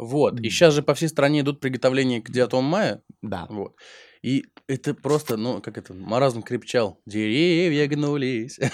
[0.00, 0.40] Вот.
[0.40, 3.02] И сейчас же по всей стране идут приготовления к 9 мая.
[3.22, 3.46] Да.
[3.50, 3.74] Вот.
[4.22, 7.00] И это просто, ну, как это, маразм крепчал.
[7.06, 8.58] Деревья гнулись.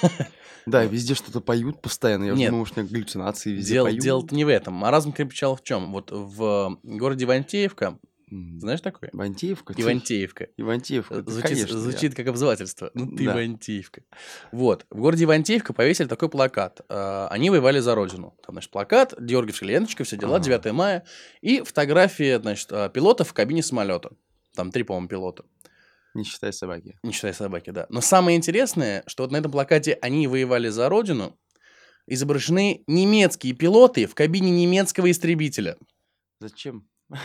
[0.66, 2.24] Да, везде что-то поют постоянно.
[2.24, 2.50] Я Нет.
[2.50, 4.00] думал, что галлюцинации везде Дел, поют.
[4.00, 4.74] дело-то не в этом.
[4.74, 5.92] Маразм крепчал в чем?
[5.92, 9.11] Вот в городе Ивантеевка, М, знаешь такое?
[9.13, 9.74] Ивантеевка?
[9.77, 10.49] Ивантеевка.
[10.56, 12.90] Ивантеевка, Звучит, конечно, звучит как обзывательство.
[12.95, 13.33] Ну, ты Да.
[13.35, 14.03] Ивантеевка.
[14.51, 14.85] Вот.
[14.90, 16.80] В городе Ивантеевка повесили такой плакат.
[16.89, 18.37] А, Они воевали за родину.
[18.45, 20.45] Там, значит, плакат, Георгиевская ленточка, все дела, Ага.
[20.45, 21.05] 9 мая.
[21.41, 24.11] И фотографии, значит, а, пилотов в кабине самолета.
[24.55, 25.45] Там три, по-моему, пилота.
[26.15, 26.98] Не считай собаки.
[27.03, 27.87] Не считая собаки, да.
[27.91, 31.39] Но самое интересное, что вот на этом плакате «Они воевали за родину»
[32.06, 35.77] изображены немецкие пилоты в кабине немецкого истребителя.
[36.41, 36.89] Зачем?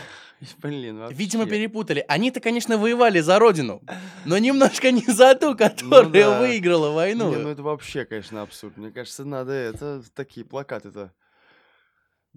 [0.58, 1.16] Блин, вообще.
[1.16, 2.04] Видимо, перепутали.
[2.08, 3.82] Они-то, конечно, воевали за родину,
[4.24, 6.40] но немножко не за ту, которая Ну да.
[6.40, 7.32] выиграла Не, войну.
[7.32, 8.76] ну это вообще, конечно, абсурд.
[8.76, 11.12] Мне кажется, надо это, такие плакаты-то.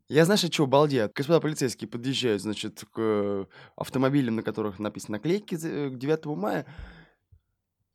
[0.08, 1.10] Я знаешь, от чего балдею?
[1.16, 6.36] Господа полицейские подъезжают, значит, к э, автомобилям, на которых написано наклейки за- э, к 9
[6.36, 6.66] мая.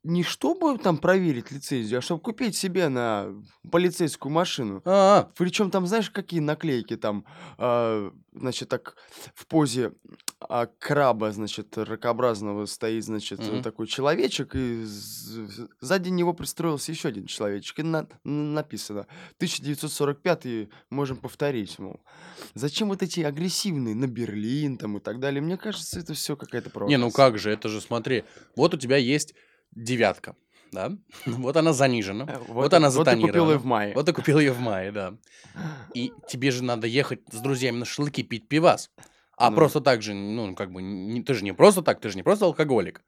[0.03, 3.27] Не чтобы там проверить лицензию, а чтобы купить себе на
[3.71, 4.81] полицейскую машину.
[4.83, 7.23] А, Причем там, знаешь, какие наклейки там,
[7.59, 8.95] а, значит, так
[9.35, 9.91] в позе
[10.39, 13.61] а, краба, значит, ракообразного стоит, значит, Мгм.
[13.61, 19.05] такой человечек, и сзади него пристроился еще один человечек, и на- написано
[19.37, 21.99] 1945 можем повторить, мол.
[22.55, 25.41] Зачем вот эти агрессивные на Берлин там и так далее?
[25.41, 26.97] Мне кажется, это все какая-то не, провокация.
[26.97, 28.23] ну как же, это же, смотри,
[28.55, 29.35] вот у тебя есть
[29.71, 30.35] девятка,
[30.71, 30.91] да?
[31.25, 33.57] Вот она занижена, Э, вот она Вот ты купил ее затонирована.
[33.59, 33.93] в мае.
[33.95, 35.17] вот ты купил ее в мае, да.
[35.93, 38.89] И тебе же надо ехать с друзьями на шашлыки пить пивас.
[39.37, 39.55] А Ну.
[39.55, 42.23] просто так же, ну, как бы, не- ты же не просто так, ты же не
[42.23, 43.01] просто алкоголик.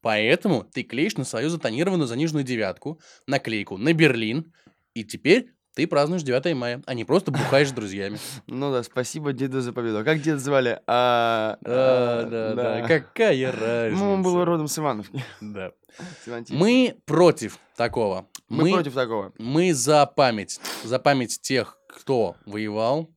[0.00, 4.52] Поэтому ты клеишь на свою затонированную заниженную девятку наклейку на Берлин,
[4.94, 8.18] и теперь ты празднуешь 9 мая, а не просто бухаешь с друзьями.
[8.48, 10.00] Ну да, спасибо деду за победу.
[10.00, 10.80] А как деда звали?
[10.88, 14.02] А, Да, а, да, да, какая разница.
[14.02, 15.22] Ну, он был родом с Ивановки.
[15.40, 15.70] Да.
[16.48, 18.26] Мы против такого.
[18.48, 19.32] Мы против такого.
[19.38, 23.08] Мы за память, за память тех, кто воевал.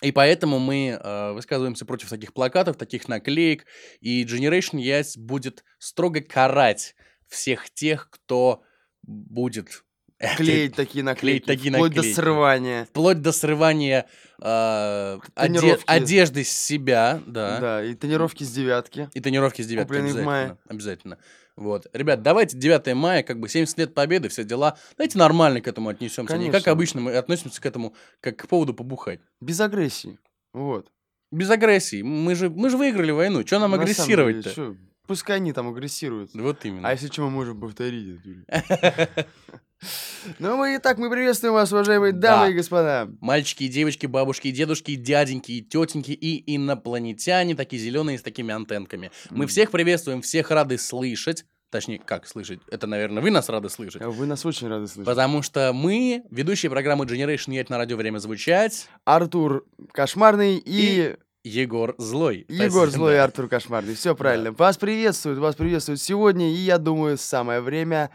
[0.00, 3.66] И поэтому мы э, высказываемся против таких плакатов, таких наклеек.
[4.00, 6.94] И Generation Yes будет строго карать
[7.26, 8.62] всех тех, кто
[9.02, 9.85] будет
[10.36, 12.14] Клеить такие наклейки, такие вплоть до наклейки.
[12.16, 12.84] срывания.
[12.86, 14.06] вплоть до срывания
[14.40, 17.60] э, оде- одежды с себя, да.
[17.60, 17.84] Да.
[17.84, 19.10] и тренировки с девятки.
[19.12, 20.26] И тренировки с 9 Купленные в обязательно.
[20.30, 20.56] мае.
[20.68, 21.18] Обязательно.
[21.56, 21.86] Вот.
[21.92, 24.78] Ребят, давайте 9 мая, как бы 70 лет победы, все дела.
[24.96, 26.36] Давайте нормально к этому отнесемся.
[26.36, 26.72] Не как Конечно.
[26.72, 29.20] обычно мы относимся к этому, как к поводу побухать.
[29.40, 30.18] Без агрессии.
[30.54, 30.90] Вот.
[31.30, 32.02] Без агрессии.
[32.02, 33.46] Мы же, мы же выиграли войну.
[33.46, 34.76] Что нам На агрессировать-то?
[35.06, 36.30] Пускай они там агрессируют.
[36.34, 36.88] Вот именно.
[36.88, 38.18] А если что, мы можем повторить.
[38.46, 39.26] это.
[40.38, 42.38] Ну, мы и так, мы приветствуем вас, уважаемые Да.
[42.38, 43.08] дамы и господа.
[43.20, 48.22] Мальчики и девочки, бабушки и дедушки, и дяденьки и тетеньки, и инопланетяне, такие зеленые с
[48.22, 49.10] такими антенками.
[49.30, 51.44] Мы всех приветствуем, всех рады слышать.
[51.70, 52.60] Точнее, как слышать?
[52.70, 54.00] Это, наверное, вы нас рады слышать.
[54.02, 55.04] Вы нас очень рады слышать.
[55.04, 61.16] Потому что мы, ведущие программы Generation Yet на радио «Время звучать», Артур Кошмарный и...
[61.46, 62.44] Егор Злой.
[62.48, 62.90] Егор Спасибо.
[62.90, 63.94] Злой и Артур Кошмарный.
[63.94, 64.50] Все правильно.
[64.50, 66.50] Вас приветствуют, вас приветствуют сегодня.
[66.50, 68.10] И я думаю, самое время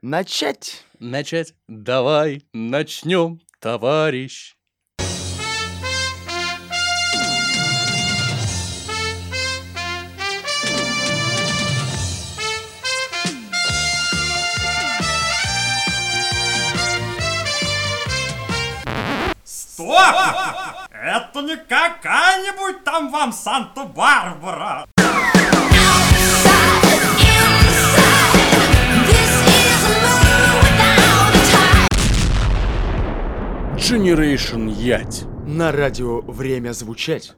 [0.00, 0.82] начать.
[0.98, 1.52] Начать?
[1.68, 4.56] Давай начнем, товарищ.
[19.44, 20.59] Стоп!
[21.02, 24.86] Это не какая-нибудь там вам Санта-Барбара!
[33.78, 35.24] Generation Ять.
[35.46, 37.32] На радио время звучать.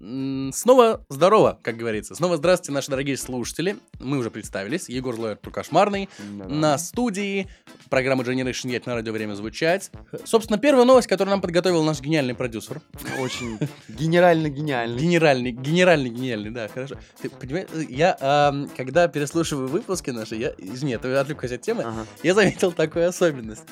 [0.00, 2.14] Снова здорово, как говорится.
[2.14, 3.76] Снова здравствуйте, наши дорогие слушатели.
[3.98, 4.88] Мы уже представились.
[4.88, 6.08] Егор Злой, Артур Кошмарный.
[6.30, 7.48] На студии
[7.90, 9.90] программы Generation Ять на радио «Время звучать».
[10.24, 12.80] Собственно, первая новость, которую нам подготовил наш гениальный продюсер.
[13.18, 13.58] Очень
[13.88, 15.00] генерально гениальный.
[15.00, 16.94] Генеральный, генеральный, гениальный, да, хорошо.
[17.20, 22.06] Ты понимаешь, я, ам, когда переслушиваю выпуски наши, я, извини, это отвлекаюсь от темы, Ага.
[22.22, 23.64] я заметил такую особенность.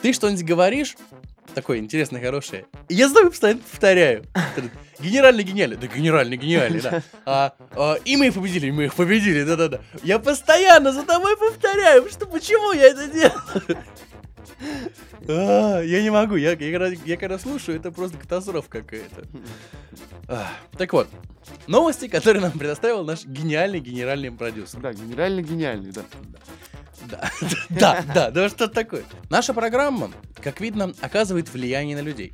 [0.00, 0.96] Ты что-нибудь говоришь,
[1.54, 4.24] такое интересное, хорошее, и я за тобой постоянно повторяю.
[5.00, 7.02] Генеральный, гениальный, да генеральный, гениальный, да.
[7.24, 9.80] А, а, и мы их победили, и мы их победили, да-да-да.
[10.02, 13.78] Я постоянно за тобой повторяю, что почему я это делаю?
[15.28, 19.24] А, я не могу, я, я, когда, я когда слушаю, это просто катастрофа какая-то.
[20.26, 21.08] А, Так вот,
[21.66, 24.80] новости, которые нам предоставил наш гениальный генеральный продюсер.
[24.80, 26.02] Да, генерально гениальный, да.
[27.10, 27.30] Да,
[27.70, 29.04] да, да, да, что такое.
[29.30, 30.10] Наша программа,
[30.42, 32.32] как видно, оказывает влияние на людей.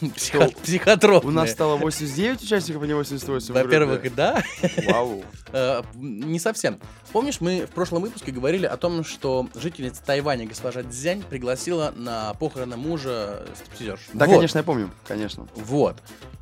[0.16, 1.28] Психо- Психотропные.
[1.30, 4.42] У нас стало 89 участников, а не 88 в Во-первых, да.
[4.88, 5.22] Вау.
[5.50, 6.78] Э, Не совсем.
[7.10, 12.34] Помнишь, мы в прошлом выпуске говорили о том, что жительница Тайваня госпожа Цзянь пригласила на
[12.34, 14.00] похороны мужа стриптизерш.
[14.12, 15.48] Да, конечно, я помню, конечно.
[15.54, 15.96] Вот.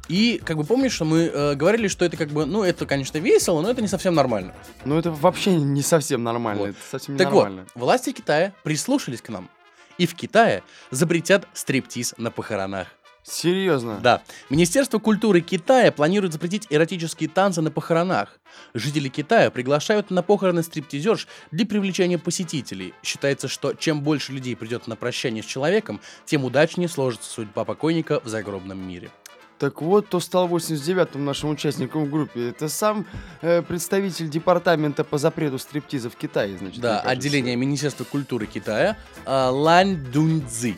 [0.09, 3.19] И, как бы, помнишь, что мы э, говорили, что это как бы, ну, это, конечно,
[3.19, 4.55] весело, но это не совсем нормально.
[4.85, 6.69] Но это вообще не совсем нормально, Вот.
[6.71, 7.67] это совсем так ненормально.
[7.75, 9.49] вот, власти Китая прислушались к нам.
[9.99, 12.89] И в Китае запретят стриптиз на похоронах.
[13.29, 13.99] Серьезно?
[14.01, 14.23] Да.
[14.51, 18.39] Министерство культуры Китая планирует запретить эротические танцы на похоронах.
[18.73, 22.95] Жители Китая приглашают на похороны стриптизерш для привлечения посетителей.
[23.03, 28.21] Считается, что чем больше людей придет на прощание с человеком, тем удачнее сложится судьба покойника
[28.23, 29.11] в загробном мире.
[29.59, 32.51] Так вот, кто стал 89-м нашим участником в группе.
[32.51, 33.07] Это сам
[33.41, 36.81] э, представитель департамента по запрету стриптиза в Китае, значит.
[36.81, 40.77] Да, отделение Министерства культуры Китая а, Лань Дуньцзи.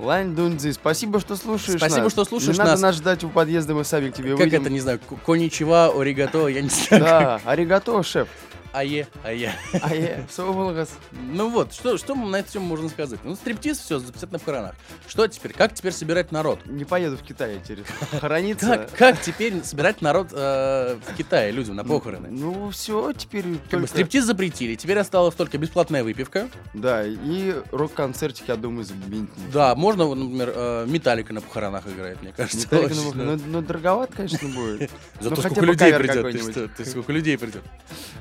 [0.00, 2.12] Лань Дунзи, спасибо, что слушаешь Спасибо, нас.
[2.12, 2.80] что слушаешь Не надо нас.
[2.80, 4.62] нас ждать у подъезда, мы сами к тебе Как выйдем.
[4.62, 7.02] это, не знаю, ко- коничева, оригато, я не знаю.
[7.04, 8.28] Да, аригато, шеф.
[8.72, 9.52] Ае, ае.
[9.82, 10.90] А я, соволгас.
[11.12, 13.18] Ну вот, что, что на эту тему можно сказать?
[13.24, 14.74] Ну, стриптиз, все, записать на похоронах.
[15.08, 15.52] Что теперь?
[15.52, 16.60] Как теперь собирать народ?
[16.66, 17.94] Не поеду в Китай, интересно.
[18.20, 18.66] Хорониться.
[18.66, 22.28] Как, как теперь собирать народ э, в Китае людям на похороны?
[22.30, 23.86] Ну, все, теперь Как бы только...
[23.88, 26.48] стриптиз запретили, теперь осталась только бесплатная выпивка.
[26.72, 29.28] Да, и рок-концертик, я думаю, заменить.
[29.52, 32.58] Да, можно, например, э, Металлика на похоронах играет, мне кажется.
[32.58, 33.24] Металлика, очень, ну, да.
[33.24, 34.90] ну, ну, дороговато, конечно, будет.
[35.20, 37.62] Зато ну, хотя сколько людей придет, ты сколько людей придет.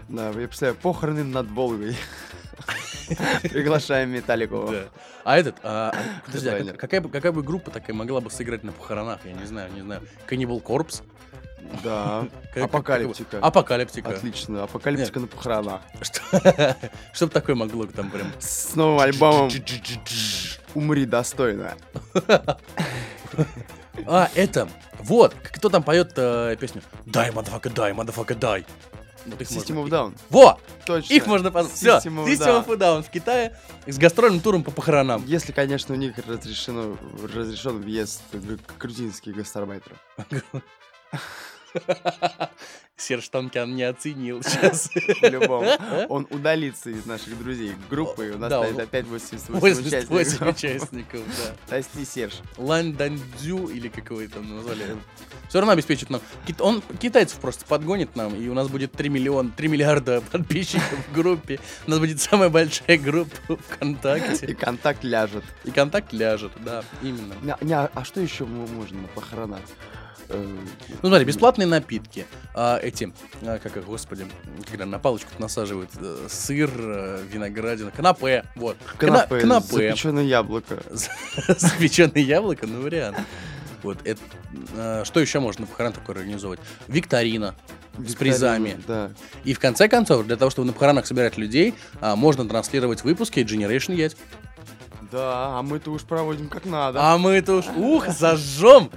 [0.08, 1.96] Да, я представляю, похороны над Волгой.
[3.44, 4.68] Приглашаем Металлику.
[4.72, 4.86] Да.
[5.24, 8.64] А этот, а, а, подожди, а какая, бы, какая бы группа такая могла бы сыграть
[8.64, 9.20] на похоронах?
[9.26, 10.02] Я не знаю, не знаю.
[10.30, 11.04] Cannibal Corpse?
[11.84, 12.28] Да.
[12.54, 13.32] Как- Апокалиптика.
[13.32, 14.10] как- Апокалиптика.
[14.10, 15.82] Отлично, апокалиптика на похоронах.
[16.02, 16.22] Что,
[17.14, 18.32] что бы такое могло там прям...
[18.40, 19.50] С новым альбомом
[20.74, 21.76] «Умри достойно».
[24.06, 24.70] А, это,
[25.00, 28.66] вот, кто там поет э, песню «Дай, мадафака, дай, мадафака, дай».
[29.26, 30.18] Вот их System можно- of Down.
[30.30, 30.60] Во!
[30.86, 31.14] Точно.
[31.14, 31.76] Их можно позвать.
[31.76, 32.66] Все, System of System Down.
[32.68, 35.24] of Down в Китае с гастрольным туром по похоронам.
[35.26, 36.98] Если, конечно, у них разрешено,
[37.34, 38.22] разрешен въезд
[38.80, 39.98] грузинских гастарбайтеров.
[42.98, 44.90] Серж Танкян не оценил сейчас.
[45.22, 45.66] По-любому.
[46.10, 50.56] Он удалится из наших друзей группы, и у нас Да, он- опять 88 88 участников.
[50.58, 51.56] участников, да.
[51.68, 52.34] Прости, Серж.
[52.58, 54.98] Лань Дандзю или как его там назвали.
[55.48, 56.22] Все равно обеспечит нам.
[56.60, 61.14] Он китайцев просто подгонит нам, и у нас будет 3 миллиона, 3 миллиарда подписчиков в
[61.14, 61.60] группе.
[61.88, 64.56] У нас будет самая большая группа И ВКонтакте.
[64.56, 65.44] контакт ляжет.
[65.64, 67.34] И контакт ляжет, да, именно.
[67.42, 69.62] Не, не, а что еще мо- можно на похоронах?
[70.30, 70.46] Э,
[71.02, 72.26] Ну смотри, бесплатные напитки.
[72.54, 73.12] А, эти,
[73.42, 74.26] а, как их, господи,
[74.70, 78.78] когда на палочку насаживают э, сыр, э, виноградина, канапе, вот.
[78.98, 79.68] Кана- Канапе, канапе.
[79.68, 80.82] запеченное яблоко.
[81.48, 83.18] Запеченное яблоко, ну вариант.
[83.82, 84.22] Вот, это,
[84.76, 86.60] э, что еще можно на похоронах такое организовать?
[86.88, 87.56] Викторина
[87.98, 88.78] с призами.
[88.88, 89.12] Да.
[89.44, 93.40] И в конце концов, для того, чтобы на похоронах собирать людей, а, можно транслировать выпуски
[93.40, 94.16] Generation Yacht.
[95.12, 97.00] Да, а мы-то уж проводим как надо.
[97.02, 98.92] А мы это уж, ух, зажжем!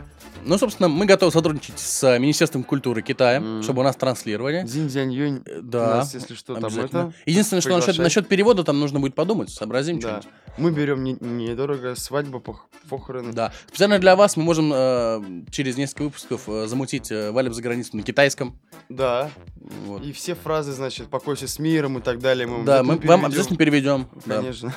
[0.44, 3.62] Ну, собственно, мы готовы сотрудничать с э, Министерством культуры Китая, Мгм.
[3.62, 4.64] чтобы у нас транслировали.
[4.66, 5.42] Зинь-зянь юнь.
[5.46, 5.96] Э, У Да.
[5.98, 7.12] нас, если что, там это...
[7.26, 10.20] Единственное, что насчет, насчет перевода там нужно будет подумать, сообразим Да.
[10.20, 10.28] что-нибудь.
[10.58, 13.32] Мы берем не- недорого, свадьба, пох- похороны.
[13.32, 13.52] Да.
[13.68, 17.96] Специально для вас мы можем э, через несколько выпусков э, замутить э, «Валим за границу»
[17.96, 18.58] на китайском.
[18.88, 19.30] Да.
[19.86, 20.02] Вот.
[20.04, 22.46] И все фразы, значит, покойся с миром и так далее.
[22.48, 23.24] Мы Да, мы вам переведем.
[23.26, 24.08] обязательно переведем.
[24.26, 24.36] Да.
[24.38, 24.74] Конечно.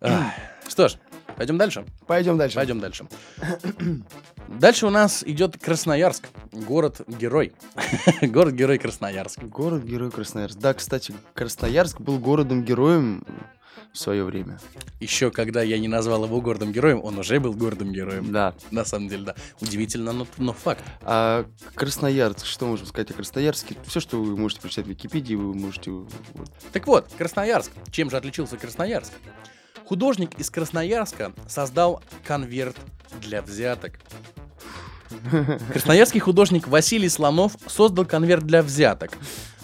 [0.00, 0.24] Ах.
[0.68, 0.96] Что ж,
[1.36, 1.84] пойдем дальше.
[2.06, 2.56] Пойдем дальше.
[2.56, 3.06] Пойдем дальше.
[4.48, 7.52] Дальше у нас идет Красноярск, город-герой.
[8.20, 9.42] Город-герой Красноярск.
[9.44, 10.58] Город-герой Красноярск.
[10.58, 13.24] Да, кстати, Красноярск был городом-героем
[13.92, 14.58] в свое время.
[15.00, 18.32] Еще когда я не назвал его городом-героем, он уже был городом-героем.
[18.32, 18.54] Да.
[18.70, 19.34] На самом деле, да.
[19.60, 20.82] Удивительно, но, но факт.
[21.02, 23.76] А Красноярск, что можем сказать о Красноярске?
[23.86, 25.92] Все, что вы можете прочитать в Википедии, вы можете...
[26.72, 27.72] Так вот, Красноярск.
[27.90, 29.12] Чем же отличился Красноярск?
[29.92, 32.74] Художник из Красноярска создал конверт
[33.20, 34.00] для взяток.
[35.70, 39.10] Красноярский художник Василий Слонов создал конверт для взяток.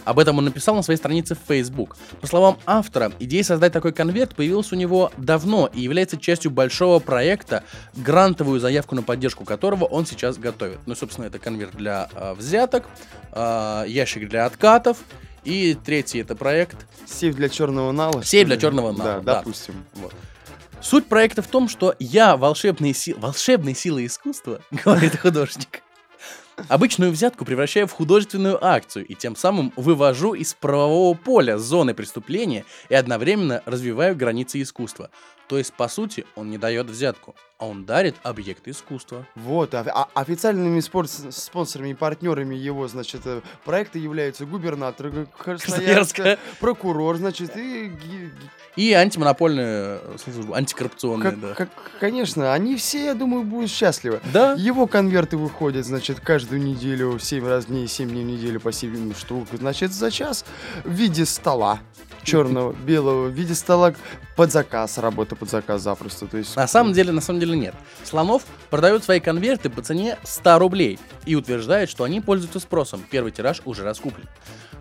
[0.04, 1.97] Об этом он написал на своей странице в Facebook.
[2.20, 6.99] По словам автора, идея создать такой конверт появилась у него давно и является частью большого
[6.99, 7.64] проекта,
[7.97, 10.80] грантовую заявку на поддержку которого он сейчас готовит.
[10.85, 12.87] Ну, собственно, это конверт для э, взяток,
[13.32, 14.99] э, ящик для откатов,
[15.45, 16.76] и третий это проект
[17.07, 18.23] Сейф для черного нала.
[18.23, 19.35] Сейф для черного нала, Да, да.
[19.37, 19.85] допустим.
[19.95, 20.12] Вот.
[20.80, 23.12] Суть проекта в том, что я волшебные, си...
[23.14, 25.83] волшебные силы искусства, говорит художник,
[26.68, 32.64] обычную взятку превращаю в художественную акцию и тем самым вывожу из правового поля зоны преступления
[32.88, 35.11] и одновременно развиваю границы искусства.
[35.48, 39.26] То есть, по сути, он не дает взятку, а он дарит объекты искусства.
[39.34, 40.80] Вот, а, а- официальными
[41.30, 47.90] спонсорами и партнерами его, значит, э, проекта являются губернатор Красноярска, прокурор, значит, и...
[48.76, 51.54] И антимонопольная э, служба, антикоррупционная, как- да.
[51.54, 54.20] как- конечно, они все, я думаю, будут счастливы.
[54.32, 58.60] Да, Его конверты выходят, значит, каждую неделю, 7 раз в дней, 7 дней в неделю
[58.60, 60.44] по 7 штук, значит, за час
[60.84, 61.80] в виде стола
[62.30, 63.94] черного, белого, в виде стола
[64.37, 66.26] под заказ, работа под заказ запросто.
[66.26, 67.75] То есть, На самом деле, на самом деле нет.
[68.04, 73.04] Слонов продают свои конверты по цене 100 рублей и утверждает, что они пользуются спросом.
[73.11, 74.28] Первый тираж уже раскуплен.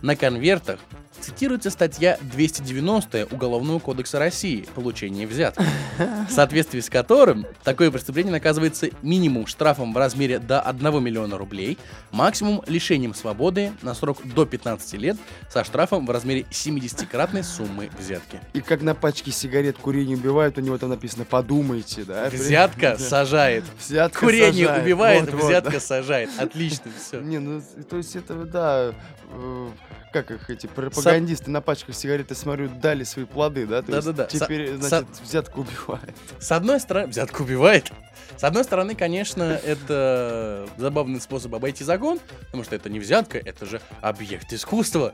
[0.01, 0.79] На конвертах
[1.21, 5.65] цитируется статья 290 Уголовного кодекса России «Получение взяток»,
[5.97, 11.77] в соответствии с которым такое преступление наказывается минимум штрафом в размере до 1 миллиона рублей,
[12.11, 15.17] максимум лишением свободы на срок до 15 лет
[15.49, 18.39] со штрафом в размере 70-кратной суммы взятки.
[18.53, 22.29] И как на пачке сигарет курение убивают, у него там написано «подумайте», да?
[22.29, 23.63] Взятка сажает.
[23.79, 24.83] Взятка Курение сажает.
[24.83, 25.79] убивает, Вот, вот, взятка да.
[25.79, 26.29] сажает.
[26.37, 27.19] Отлично, все.
[27.19, 28.93] Не, ну, то есть это, да,
[29.31, 29.69] э,
[30.11, 33.81] как их эти пропагандисты на пачках сигарет, я смотрю, дали свои плоды, да?
[33.81, 34.25] То есть Да-да-да.
[34.35, 36.15] Са- Теперь, са- значит, взятка убивает.
[36.39, 37.91] С одной стороны, взятка убивает.
[38.37, 43.65] С одной стороны, конечно, это забавный способ обойти закон, потому что это не взятка, это
[43.65, 45.13] же объект искусства.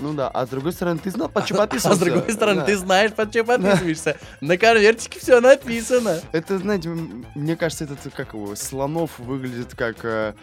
[0.00, 2.00] Ну да, а с другой стороны, ты знал, под А подписывался?
[2.00, 2.66] с другой стороны, Да.
[2.66, 4.16] ты знаешь, под что подписываешься.
[4.40, 6.20] На конвертике все написано.
[6.32, 10.34] Это, знаете, мне кажется, этот, как его, слонов выглядит как э,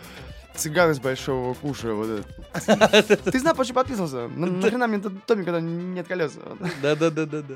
[0.57, 1.93] цыган из Большого Куша.
[1.93, 3.23] Вот этот.
[3.31, 4.27] Ты знал, что подписывался?
[4.27, 6.33] На- Нахрена мне домик, когда нет колес?
[6.81, 7.55] Да-да-да-да-да.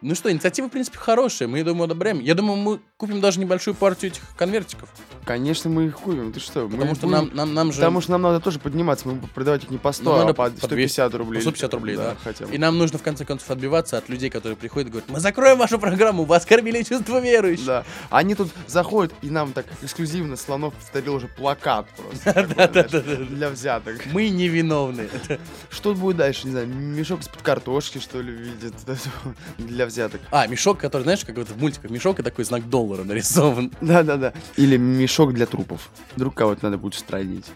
[0.00, 2.20] Ну что, инициатива, в принципе, хорошая, мы, я думаю, одобряем.
[2.20, 4.88] Я думаю, мы купим даже небольшую партию этих конвертиков.
[5.24, 6.68] Конечно, мы их купим, ты что?
[6.68, 7.78] мы Потому что будем- нам, нам, нам же...
[7.80, 10.50] Потому что нам надо тоже подниматься, мы продавать их не по 100, Ну, а по
[10.50, 11.38] по 150 рублей.
[11.38, 12.16] по 150 рублей, да.
[12.22, 12.54] хотя бы.
[12.54, 15.58] И нам нужно, в конце концов, отбиваться от людей, которые приходят и говорят, мы закроем
[15.58, 17.66] вашу программу, вы оскорбили чувство верующих.
[17.66, 17.84] Да.
[18.08, 22.32] Они тут заходят, и нам так эксклюзивно Слонов повторил уже плакат просто.
[22.72, 23.96] знаешь, Для взяток.
[24.12, 25.08] Мы невиновны.
[25.70, 26.46] Что будет дальше?
[26.46, 28.74] Не знаю, мешок из-под картошки, что ли, видит
[29.58, 30.20] для взяток.
[30.30, 33.72] А, мешок, который, знаешь, как вот в мультиках, мешок и такой знак доллара нарисован.
[33.80, 34.32] Да-да-да.
[34.56, 35.90] Или мешок для трупов.
[36.16, 37.46] Вдруг кого-то надо будет устранить.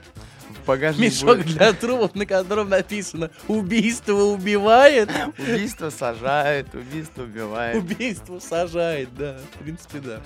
[0.66, 7.76] Мешок будет для трупов, на котором написано «Убийство убивает», Убийство сажает, убийство убивает.
[7.76, 10.20] убийство сажает, да, в принципе, да.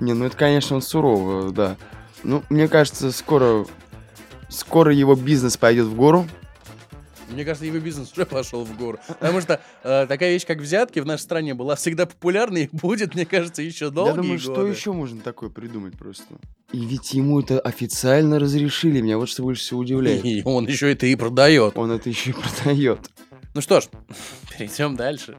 [0.00, 1.76] Не, ну это, конечно, он сурово, да.
[2.22, 3.66] Ну, мне кажется, скоро...
[4.48, 6.26] Скоро его бизнес пойдет в гору.
[7.30, 8.98] Мне кажется, его бизнес уже пошел в гору.
[9.06, 13.14] Потому что э, такая вещь, как взятки, в нашей стране была всегда популярна и будет,
[13.14, 14.70] мне кажется, еще долгие Я думаю, что годы.
[14.70, 16.24] еще можно такое придумать просто?
[16.72, 19.00] И ведь ему это официально разрешили.
[19.00, 20.24] Меня вот что больше всего удивляет.
[20.24, 21.76] И он еще это и продает.
[21.76, 23.10] Он это еще и продает.
[23.54, 23.88] Ну что ж,
[24.58, 25.36] перейдем дальше.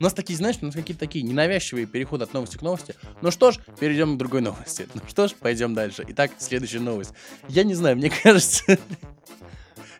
[0.00, 2.94] У нас такие, знаешь, у нас какие-то такие ненавязчивые переходы от новости к новости.
[3.20, 4.86] Ну что ж, перейдем к другой новости.
[4.94, 6.04] Ну что ж, пойдем дальше.
[6.08, 7.12] Итак, следующая новость.
[7.48, 8.78] Я не знаю, мне кажется,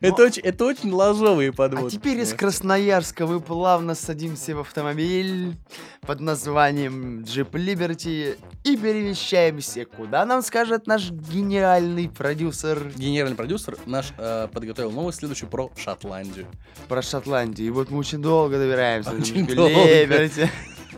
[0.00, 1.96] это очень, это очень ложовые А подводки.
[1.96, 5.56] теперь из Красноярска мы плавно садимся в автомобиль
[6.02, 14.12] под названием Jeep Liberty и перемещаемся, куда нам скажет наш гениальный продюсер Генеральный продюсер наш
[14.18, 16.46] э, подготовил новость следующую про Шотландию.
[16.88, 17.66] про Шотландию.
[17.66, 19.74] И вот мы очень долго добираемся до Очень Jeep долго.
[19.74, 20.48] Liberty.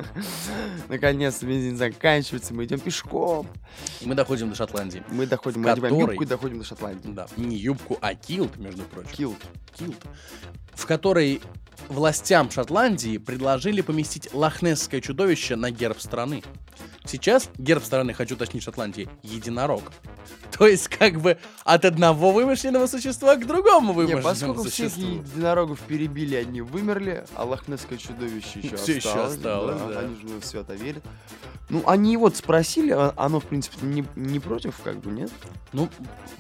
[0.89, 3.47] Наконец-то бензин заканчивается, мы идем пешком.
[4.01, 5.03] И мы доходим до Шотландии.
[5.11, 7.09] Мы доходим, мы одеваем юбку и доходим до Шотландии.
[7.09, 9.11] Да, не юбку, а килт, между прочим.
[9.13, 9.39] Килт.
[9.79, 10.03] Килт.
[10.75, 11.41] В которой
[11.89, 16.43] властям Шотландии предложили поместить лохнесское чудовище на герб страны.
[17.05, 19.93] Сейчас герб страны, хочу уточнить, Шотландии, единорог.
[20.59, 25.15] То есть, как бы от одного вымышленного существа к другому Не, вымышленному поскольку всех существу.
[25.17, 29.37] единорогов перебили, они вымерли, а лохнесское чудовище еще Всё ещё осталось.
[29.37, 30.01] осталось, да.
[30.01, 31.05] Они же в свято верят.
[31.69, 35.31] Ну, они вот спросили, а оно, в принципе, не, не против, как бы, нет?
[35.73, 35.89] Ну,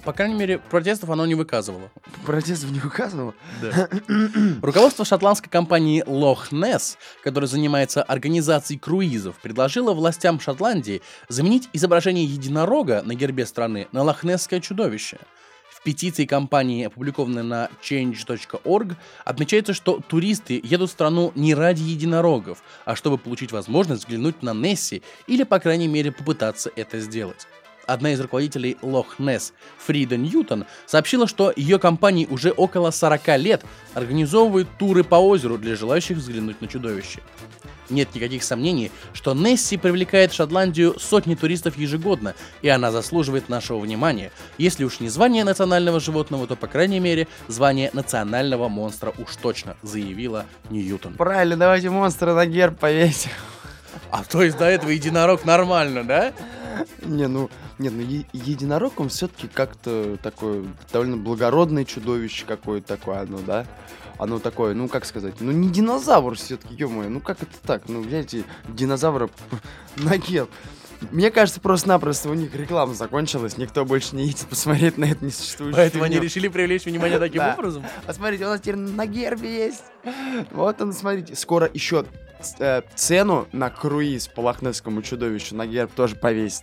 [0.05, 1.90] по крайней мере, протестов оно не выказывало.
[2.26, 3.33] Протестов не указано.
[4.62, 13.02] Руководство шотландской компании Loch Ness, которая занимается организацией круизов, предложило властям Шотландии заменить изображение единорога
[13.05, 15.19] на гербе страны на лохнесское чудовище.
[15.71, 22.62] В петиции компании, опубликованной на change.org, отмечается, что туристы едут в страну не ради единорогов,
[22.85, 27.47] а чтобы получить возможность взглянуть на Несси или, по крайней мере, попытаться это сделать.
[27.87, 33.65] Одна из руководителей Loch Ness, Фрида Ньютон, сообщила, что ее компании уже около 40 лет
[33.95, 37.21] организовывают туры по озеру для желающих взглянуть на чудовище.
[37.91, 43.79] Нет никаких сомнений, что Несси привлекает в Шотландию сотни туристов ежегодно, и она заслуживает нашего
[43.79, 44.31] внимания.
[44.59, 49.77] Если уж не звание национального животного, то, по крайней мере, звание национального монстра уж точно,
[49.83, 51.15] заявила Ньютон.
[51.15, 53.31] Правильно, давайте монстра на герб повесим.
[54.11, 56.32] А то есть до этого единорог нормально, да?
[57.02, 63.20] Не, ну, нет, ну е- единорог, он все-таки как-то такое довольно благородное чудовище какое-то такое
[63.20, 63.66] оно, да?
[64.18, 67.88] Оно такое, ну как сказать, ну не динозавр все-таки, ё ну как это так?
[67.88, 68.35] Ну, взять
[68.68, 69.30] динозавра
[69.97, 70.50] на герб.
[71.11, 75.76] Мне кажется, просто-напросто у них реклама закончилась, никто больше не едет посмотреть на это несуществующее.
[75.76, 77.85] Поэтому они решили привлечь внимание таким образом.
[78.06, 79.82] Посмотрите, у нас теперь на гербе есть.
[80.50, 81.35] Вот он, смотрите.
[81.37, 82.04] Скоро еще
[82.59, 86.62] э, цену на круиз по лохнесскому чудовищу на герб тоже повесит.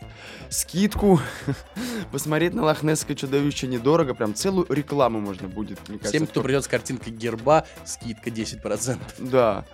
[0.49, 1.19] Скидку.
[2.11, 4.13] Посмотреть на лохнесское чудовище недорого.
[4.13, 6.17] Прям целую рекламу можно будет, мне кажется.
[6.17, 8.97] Всем, кто придет с картинкой герба, скидка 10%.
[9.19, 9.65] Да.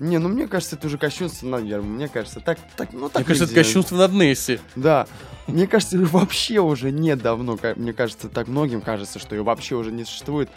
[0.00, 1.94] Не, ну мне кажется, это уже кощунство над гербом.
[1.94, 3.64] Мне кажется, так, так, ну так Мне кажется, это нельзя.
[3.64, 4.60] кощунство над Несси.
[4.76, 5.06] Да.
[5.48, 7.58] Мне кажется, ее вообще уже нет давно.
[7.76, 10.50] Мне кажется, так многим кажется, что ее вообще уже не существует.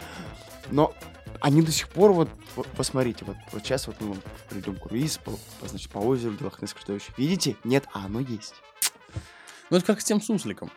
[0.70, 0.94] Но
[1.42, 4.16] они до сих пор вот, вот посмотрите, вот, вот сейчас вот мы
[4.48, 7.12] придем круиз по, по, значит, по озеру, где Лохнесское чудовище.
[7.16, 7.56] Видите?
[7.64, 8.54] Нет, а оно есть.
[9.68, 10.70] Ну, это как с тем сусликом.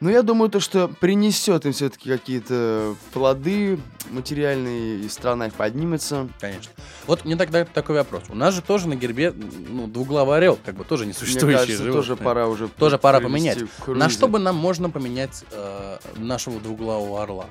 [0.00, 3.78] Но я думаю, то, что принесет им все-таки какие-то плоды
[4.10, 6.28] материальные, и страна их поднимется.
[6.40, 6.72] Конечно.
[7.06, 8.24] Вот мне тогда такой вопрос.
[8.28, 11.92] У нас же тоже на гербе ну, двуглавый орел, как бы тоже Мне несуществующий кажется,
[11.92, 13.58] тоже пора уже Тоже пора поменять.
[13.78, 14.04] круизы.
[14.04, 17.46] На что бы нам можно поменять э, нашего двуглавого орла?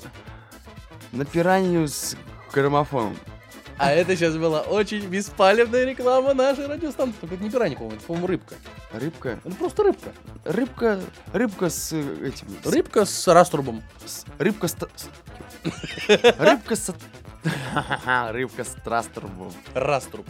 [1.14, 2.18] На пиранью с
[2.54, 3.18] граммофоном.
[3.78, 7.18] А это сейчас была очень беспалевная реклама нашей радиостанции.
[7.20, 8.56] Только это не пиранья, по-моему, это, по-моему, рыбка.
[8.94, 9.40] Рыбка.
[9.44, 10.12] Это просто рыбка.
[10.46, 11.00] Рыбка.
[11.34, 12.48] Рыбка с э, этим.
[12.64, 13.82] с- Рыбка с раструбом.
[14.06, 14.76] с- Рыбка с...
[16.38, 16.94] Рыбка с...
[18.32, 19.52] Рыбка с раструбом.
[19.74, 20.28] Раструб.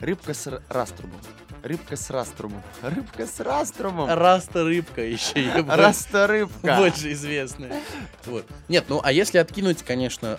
[0.00, 1.20] Рыбка с раструбом.
[1.66, 2.62] Рыбка с раструбом.
[2.80, 4.08] Рыбка с раструбом.
[4.08, 6.76] Раста рыбка еще Раста рыбка.
[6.76, 7.80] больше известная.
[8.24, 8.46] Вот.
[8.68, 10.38] Нет, ну а если откинуть, конечно,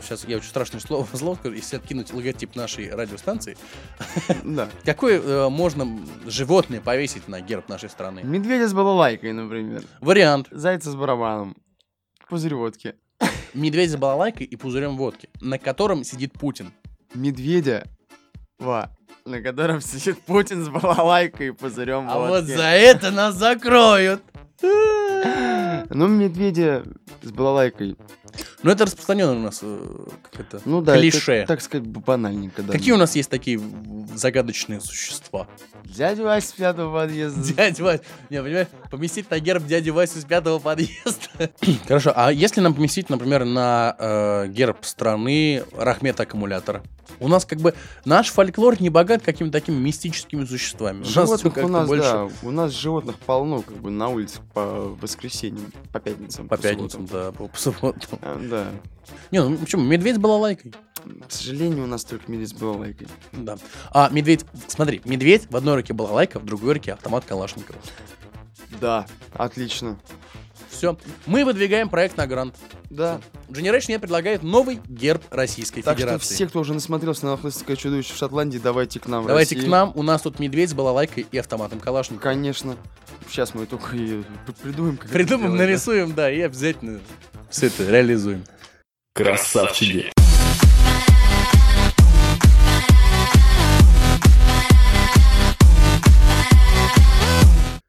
[0.00, 3.56] сейчас я очень страшное слово зло скажу, если откинуть логотип нашей радиостанции,
[4.42, 4.68] Да.
[4.84, 5.86] какое э, можно
[6.26, 8.22] животное повесить на герб нашей страны?
[8.24, 9.84] Медведя с балалайкой, например.
[10.00, 10.48] Вариант.
[10.50, 11.56] Зайца с барабаном.
[12.28, 12.96] Пузырь водки.
[13.54, 16.72] Медведь с балалайкой и пузырем водки, на котором сидит Путин.
[17.14, 17.86] Медведя.
[18.58, 18.90] Ва.
[19.30, 24.22] На котором сидит Путин с балалайкой и пузырем А вот за это нас закроют.
[24.60, 26.82] Ну, медведя
[27.22, 27.96] с балалайкой.
[28.62, 31.32] Ну, это распространенное у нас э, как это, Ну да, клише.
[31.32, 32.72] это, так сказать, банальненько, да.
[32.72, 33.60] Какие у нас есть такие
[34.14, 35.46] загадочные существа?
[35.84, 37.54] Дядя Вась с пятого подъезда.
[37.54, 38.00] Дядя Вась.
[38.28, 41.50] Не, понимаешь, поместить на герб дядю Васю с пятого подъезда.
[41.88, 46.82] Хорошо, а если нам поместить, например, на э, герб страны Рахмет аккумулятора?
[47.18, 50.98] У нас как бы наш фольклор не богат какими-то такими мистическими существами.
[50.98, 54.08] У нас всё Животных у нас, больше да, у нас животных полно, как бы на
[54.08, 56.48] улице по воскресеньям, по пятницам.
[56.48, 56.76] по субботам.
[56.76, 58.18] пятницам, да, по, по субботам.
[58.50, 58.66] Да.
[59.30, 60.72] Не, ну почему, медведь с балалайкой.
[61.26, 63.08] К сожалению, у нас только медведь с балалайкой.
[63.32, 63.56] Да.
[63.92, 67.78] А медведь, смотри, медведь в одной руке балалайка, в другой руке автомат Калашникова.
[68.80, 69.98] Да, отлично.
[70.70, 70.96] Все.
[71.26, 72.54] Мы выдвигаем проект на грант.
[72.90, 73.20] Да.
[73.48, 76.34] Generation Net предлагает новый герб Российской Так что Федерации.
[76.34, 79.92] все, кто уже насмотрелся на охлыстское чудовище в Шотландии, давайте к нам Давайте к нам.
[79.94, 82.22] У нас тут медведь с балалайкой и автоматом Калашникова.
[82.22, 82.76] Конечно.
[83.28, 84.22] Сейчас мы только и
[84.62, 85.64] придумаем, как это Придумаем, сделать, да.
[85.66, 87.00] нарисуем, да, и обязательно
[87.50, 88.44] все это реализуем.
[89.14, 90.10] Красавчики.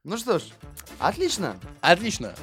[0.03, 0.43] Ну что ж,
[0.99, 1.55] отлично.
[1.81, 2.33] Отлично.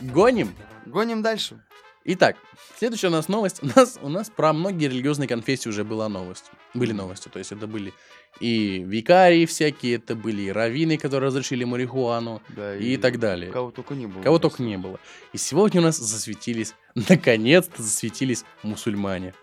[0.00, 0.54] Гоним.
[0.86, 1.60] Гоним дальше.
[2.04, 2.36] Итак,
[2.78, 3.62] следующая у нас новость.
[3.62, 6.50] У нас, у нас про многие религиозные конфессии уже была новость.
[6.72, 7.28] Были новости.
[7.28, 7.92] То есть это были
[8.40, 13.50] и викарии всякие, это были и раввины, которые разрешили марихуану Да, и так далее.
[13.52, 14.22] Кого только не было.
[14.22, 14.98] Кого только не было.
[15.34, 19.34] И сегодня у нас засветились, наконец-то засветились мусульмане.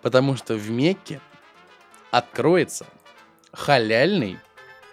[0.00, 1.20] Потому что в Мекке
[2.12, 2.86] откроется
[3.52, 4.38] халяльный,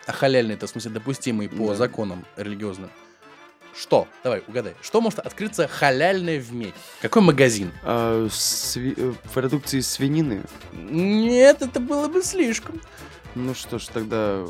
[0.07, 1.75] а халяльный это в смысле допустимый по Да.
[1.75, 2.89] законам религиозным.
[3.75, 4.07] Что?
[4.23, 4.75] Давай, угадай.
[4.81, 6.73] Что может открыться халяльное в Мекке?
[7.01, 7.71] Какой магазин?
[7.83, 10.43] А, сви- э, продукции из свинины.
[10.73, 12.79] Нет, это было бы слишком.
[13.35, 14.45] Ну что ж, тогда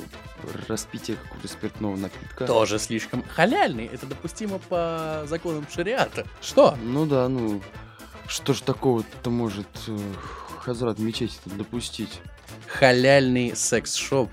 [0.67, 2.45] распитие какого-то спиртного напитка.
[2.45, 3.23] Тоже слишком.
[3.23, 6.27] Халяльный это допустимо по законам шариата.
[6.41, 6.77] Что?
[6.83, 7.61] Ну да, ну
[8.27, 9.97] что ж такого-то может э,
[10.59, 12.19] Хазрат мечеть допустить?
[12.67, 14.29] Халяльный секс-шоп.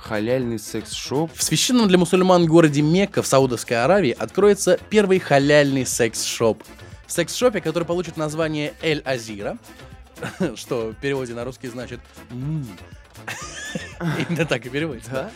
[0.00, 1.30] Халяльный секс-шоп?
[1.34, 6.62] В священном для мусульман городе Мекка в Саудовской Аравии откроется первый халяльный секс-шоп.
[7.06, 9.58] В секс-шопе, который получит название Эль Азира,
[10.56, 12.00] что в переводе на русский значит.
[14.00, 15.30] Именно так и переводится.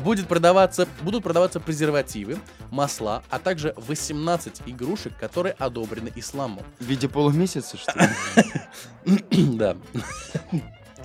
[0.00, 2.38] Будет продаваться, будут продаваться презервативы,
[2.70, 6.64] масла, а также 18 игрушек, которые одобрены исламом.
[6.78, 9.18] В виде полумесяца, что ли?
[9.56, 9.76] да.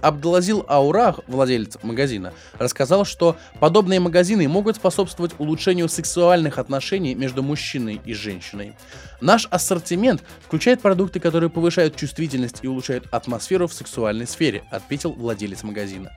[0.03, 8.01] Абдалазил Аурах, владелец магазина, рассказал, что подобные магазины могут способствовать улучшению сексуальных отношений между мужчиной
[8.03, 8.73] и женщиной.
[9.21, 15.63] Наш ассортимент включает продукты, которые повышают чувствительность и улучшают атмосферу в сексуальной сфере, отметил владелец
[15.63, 16.11] магазина.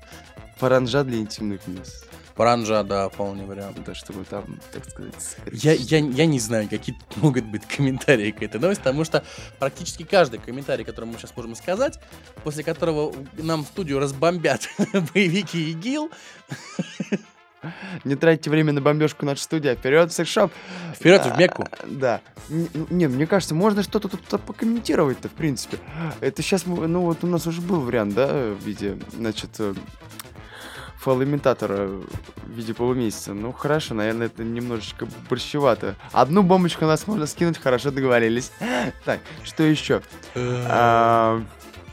[0.58, 2.08] Паранжа для интимных мест.
[2.36, 3.78] Паранжа, да, вполне вариант.
[3.84, 5.14] Да, чтобы там, так сказать...
[5.52, 9.24] Я, я, я не знаю, какие могут быть комментарии к этой новости, потому что
[9.58, 11.98] практически каждый комментарий, который мы сейчас можем сказать,
[12.44, 14.68] после которого нам в студию разбомбят
[15.14, 16.10] боевики ИГИЛ,
[18.04, 20.52] Не тратьте время на бомбежку над студией, а вперед в секс-шоп.
[20.94, 21.62] вперед в Мекку.
[21.64, 22.20] А, Да.
[22.48, 25.78] Н- ну, Не, мне кажется, можно что-то тут то покомментировать-то, в принципе.
[26.20, 29.58] Это сейчас, ну вот у нас уже был вариант, да, в виде, значит,
[31.06, 33.32] э, фалоимитатора в виде полумесяца.
[33.34, 35.94] Ну, хорошо, наверное, это немножечко борщевато.
[36.12, 38.50] Одну бомбочку у нас можно скинуть, хорошо договорились.
[39.04, 40.02] Так, что еще?
[40.34, 41.42] А,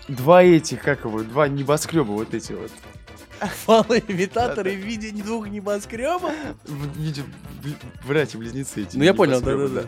[0.07, 2.71] Два этих, как его, два небоскреба вот эти вот.
[3.65, 6.31] Фалоимитаторы в виде двух небоскребов.
[6.65, 7.23] В виде
[7.63, 7.75] бл-
[8.07, 8.97] братья-близнецы эти.
[8.97, 9.83] Ну я понял, да-да-да.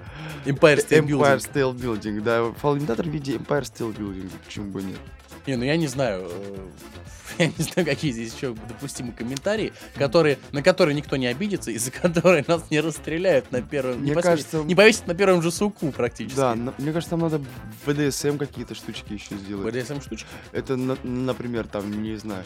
[0.46, 1.54] Empire State Empire Building.
[1.54, 2.52] State Building, да.
[2.62, 4.98] Фалоимитатор в виде Empire State Building, почему бы нет.
[5.48, 6.28] Не, ну я не знаю.
[6.30, 6.58] э,
[7.38, 11.92] Я не знаю, какие здесь еще допустимы комментарии, которые, на которые никто не обидится, из-за
[11.92, 13.98] которых нас не расстреляют на первом...
[14.00, 16.38] Мне не, кажется- не повесят на первом же суку практически.
[16.38, 17.42] Да, на- мне кажется, там надо
[17.86, 19.74] BDSM какие-то штучки еще сделать.
[19.76, 20.28] BDSM штучки.
[20.54, 22.46] Это, на- например, там, не знаю.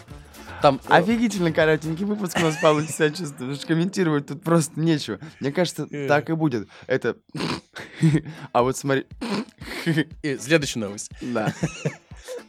[0.64, 5.20] Там э, Офигительно коротенький выпуск у нас получится, чувствую, комментировать тут просто нечего.
[5.40, 6.08] Мне кажется, Э.
[6.08, 6.68] так и будет.
[6.88, 7.16] Это...
[8.54, 9.06] А вот смотри...
[10.24, 11.12] и следующая новость.
[11.22, 11.54] Да.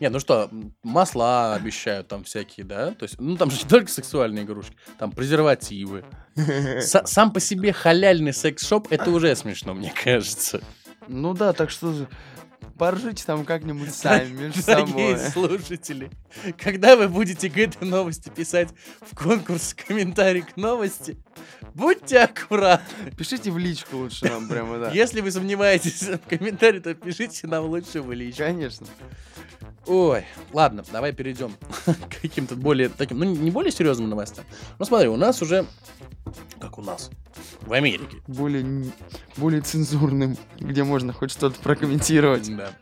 [0.01, 0.51] Не, ну что,
[0.83, 2.93] масла обещают там всякие, да?
[2.93, 6.05] То есть, ну там же не только сексуальные игрушки, там презервативы.
[6.37, 10.63] Са- Сам по себе халяльный секс-шоп, это уже смешно, мне кажется.
[11.07, 12.07] Ну да, так что
[12.79, 15.59] поржите там как-нибудь сами между Дорогие собой.
[15.59, 16.11] слушатели,
[16.57, 18.71] когда вы будете к этой новости писать
[19.03, 21.19] в конкурс комментарий к новости,
[21.75, 23.11] будьте аккуратны.
[23.19, 24.91] Пишите в личку лучше нам прямо, да.
[24.93, 28.45] Если вы сомневаетесь в комментарии, то пишите нам лучше в личку.
[28.45, 28.87] Конечно.
[29.87, 34.45] Ой, ладно, давай перейдем к каким-то более таким, ну не более серьезным новостям.
[34.79, 35.67] Ну смотри, у нас уже,
[36.61, 37.11] как у нас,
[37.63, 38.19] в Америке.
[38.27, 38.85] Более,
[39.37, 42.55] более цензурным, где можно хоть что-то прокомментировать.
[42.57, 42.73] Да.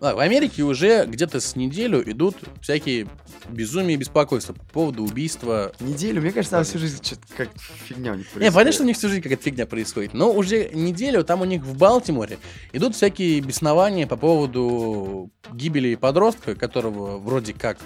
[0.00, 3.06] А, в Америке уже где-то с неделю идут всякие
[3.48, 5.72] безумия и беспокойства по поводу убийства.
[5.80, 7.48] Неделю, мне кажется, она всю жизнь что-то как
[7.86, 8.54] фигня у них Не, происходит.
[8.54, 11.62] понятно, что у них всю жизнь какая-то фигня происходит, но уже неделю там у них
[11.62, 12.38] в Балтиморе
[12.72, 17.78] идут всякие беснования по поводу гибели подростка, которого вроде как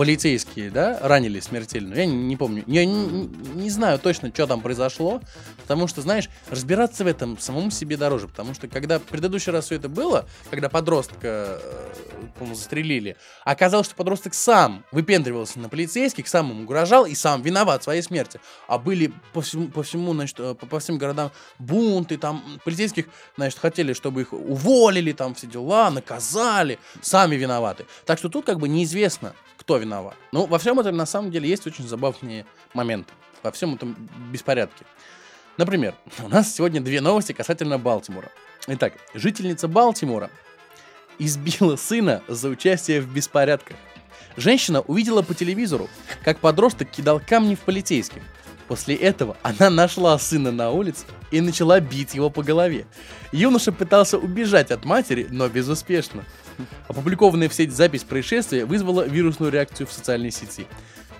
[0.00, 1.92] полицейские, да, ранили смертельно.
[1.92, 2.64] Я не, не помню.
[2.66, 5.20] Я не, не- знаю точно, что там произошло,
[5.58, 9.66] потому что, знаешь, разбираться в этом самому себе дороже, потому что когда в предыдущий раз
[9.66, 11.60] все это было, когда подростка, э,
[12.38, 17.82] по-моему, застрелили, оказалось, что подросток сам выпендривался на полицейских, сам им угрожал и сам виноват
[17.82, 18.40] в своей смерти.
[18.68, 23.04] А были по всему, по всему значит, э, по, по всем городам бунты, там полицейских,
[23.36, 27.84] значит, хотели, чтобы их уволили, там все дела, наказали, сами виноваты.
[28.06, 29.34] Так что тут как бы неизвестно,
[29.70, 30.16] кто виноват.
[30.32, 33.12] Ну, во всем этом на самом деле есть очень забавные моменты.
[33.44, 33.94] Во всем этом
[34.32, 34.84] беспорядке.
[35.58, 38.32] Например, у нас сегодня две новости касательно Балтимора.
[38.66, 40.28] Итак, жительница Балтимора
[41.20, 43.76] избила сына за участие в беспорядках.
[44.36, 45.88] Женщина увидела по телевизору,
[46.24, 48.22] как подросток кидал камни в полицейских.
[48.66, 52.86] После этого она нашла сына на улице и начала бить его по голове.
[53.30, 56.24] Юноша пытался убежать от матери, но безуспешно.
[56.88, 60.66] Опубликованная в сеть запись происшествия вызвала вирусную реакцию в социальной сети.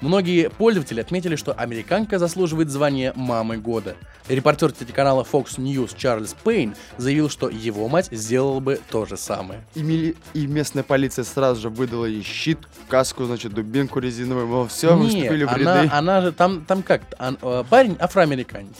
[0.01, 3.97] Многие пользователи отметили, что американка заслуживает звания «мамы года».
[4.29, 9.61] Репортер телеканала Fox News Чарльз Пейн заявил, что его мать сделала бы то же самое.
[9.75, 14.69] И, мили- и местная полиция сразу же выдала ей щит, каску, значит, дубинку резиновую, мол,
[14.69, 15.91] все, мы вступили в она, ряды.
[15.93, 17.03] она же там, там как?
[17.19, 18.77] ан- э, парень афроамериканец.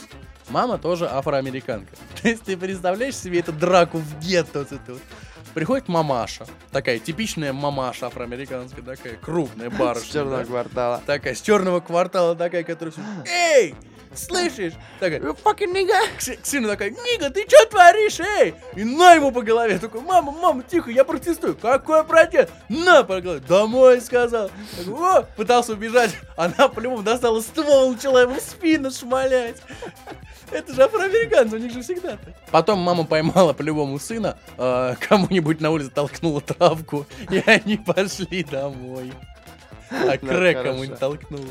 [0.49, 1.93] Мама тоже афроамериканка.
[2.21, 5.01] То есть ты представляешь себе эту драку в гетто вот эту вот?
[5.53, 10.09] Приходит мамаша, такая типичная мамаша афроамериканская, такая крупная барышня.
[10.09, 10.45] С черного да?
[10.45, 11.01] квартала.
[11.05, 12.93] Такая, с черного квартала, такая, которая
[13.25, 13.75] Эй!
[14.15, 14.73] Слышишь?
[14.99, 15.97] Такая, You fucking nigga!
[16.17, 18.53] к, си- к сыну такая, Нига, ты что творишь, эй?
[18.75, 19.79] И на ему по голове.
[19.79, 21.55] Такой, мама, мама, тихо, я протестую.
[21.55, 22.51] Какой протест?
[22.67, 23.41] На по голове.
[23.47, 24.51] Домой сказал.
[24.77, 26.11] Такой, О, пытался убежать.
[26.35, 29.57] Она по-любому достала ствол, начала ему в спину шмалять.
[30.51, 32.35] Это же афроамериканцы, у них же всегда так.
[32.51, 39.13] Потом мама поймала по-любому сына, э, кому-нибудь на улице толкнула травку, и они пошли домой.
[39.89, 41.45] А Ну, крэк кому-нибудь толкнула.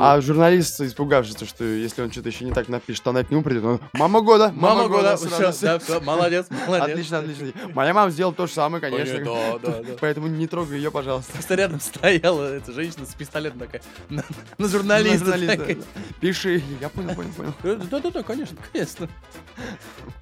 [0.00, 3.42] А журналист, испугавшись, то, что если он что-то еще не так напишет, она к нему
[3.42, 6.90] придет, он, мама года, Мама года, сразу всё, да, всё, молодец, молодец.
[6.90, 7.52] Отлично, отлично.
[7.74, 9.24] Моя мама сделала то же самое, конечно.
[9.24, 9.88] Да, да, да.
[10.00, 11.32] Поэтому не трогай ее, пожалуйста.
[11.32, 14.24] Просто рядом стояла эта женщина с пистолетом такая, на,
[14.58, 15.26] на журналиста.
[15.26, 15.78] На журналиста, такая.
[16.20, 16.62] Пиши.
[16.80, 17.78] Я понял, понял, понял.
[17.90, 19.08] Да-да-да, конечно, конечно.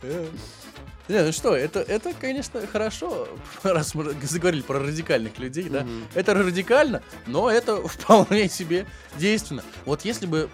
[1.09, 3.29] Не, ну что, это, это, конечно, хорошо,
[3.62, 5.83] раз мы заговорили про радикальных людей, да.
[5.83, 6.05] Мгм.
[6.14, 9.62] Это радикально, но это вполне себе действенно.
[9.85, 10.51] Вот если бы,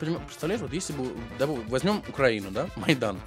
[0.00, 3.20] представляешь, вот если бы, да, возьмем Украину, да, Майдан.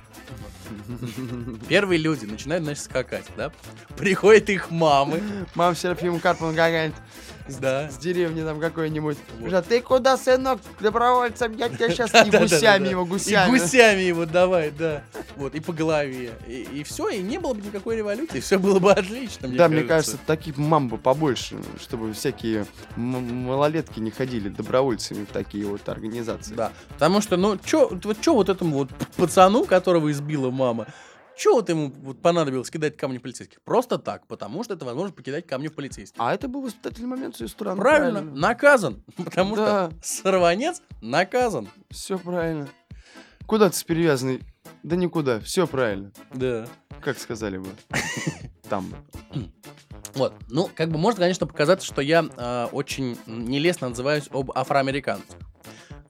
[1.67, 3.51] Первые люди начинают, значит, скакать, да.
[3.97, 5.21] Приходят их мамы,
[5.55, 6.99] Мама Серафима Карповна какая-нибудь
[7.57, 7.89] да.
[7.89, 9.17] с деревни там какой-нибудь.
[9.39, 9.65] Вот.
[9.67, 11.55] Ты куда, сынок, добровольцем?
[11.55, 13.49] Я тебя сейчас и гусями его, И гусями.
[13.57, 15.03] гусями его давай, да.
[15.35, 16.33] Вот, и по голове.
[16.47, 19.83] И, все, и не было бы никакой революции, все было бы отлично, мне да, мне
[19.83, 26.53] кажется, таких мам бы побольше, чтобы всякие малолетки не ходили добровольцами в такие вот организации.
[26.53, 30.87] Да, потому что, ну, чё, вот чё вот этому вот пацану, которого избила мама,
[31.39, 33.61] чё вот ему вот понадобилось кидать камни в полицейских?
[33.63, 36.19] Просто так, потому что это возможно покидать камни в полицейских.
[36.19, 37.79] А это был воспитательный момент с ее стороны.
[37.81, 39.89] правильно, наказан, потому Да.
[39.91, 41.69] что сорванец наказан.
[41.89, 42.67] Все правильно.
[43.47, 44.41] Куда ты с перевязанной?
[44.83, 46.11] Да никуда, все правильно.
[46.33, 46.67] Да.
[47.01, 47.69] Как сказали бы.
[48.69, 48.93] Там.
[50.15, 55.37] Вот, ну, как бы можно, конечно, показаться, что я э, очень нелестно отзываюсь об афроамериканцах.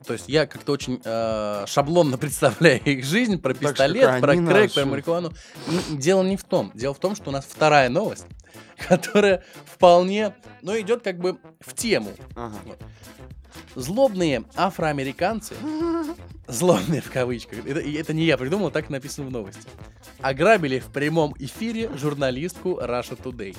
[0.06, 4.86] То есть я как-то очень э, шаблонно представляю их жизнь про пистолет, про крэк, про
[4.86, 5.34] марихуану.
[5.92, 6.72] Дело не в том.
[6.74, 8.26] Дело в том, что у нас вторая новость,
[8.88, 12.12] которая вполне, ну, идет как бы в тему.
[12.36, 12.56] Ага.
[13.76, 15.56] Злобные афроамериканцы,
[16.48, 19.62] злобные в кавычках, это, это не я придумал, так написано в новости,
[20.22, 23.56] ограбили в прямом эфире журналистку Russia Today.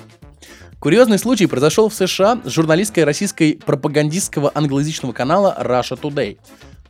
[0.79, 6.37] Курьезный случай произошел в США с журналисткой российской пропагандистского англоязычного канала Russia Today.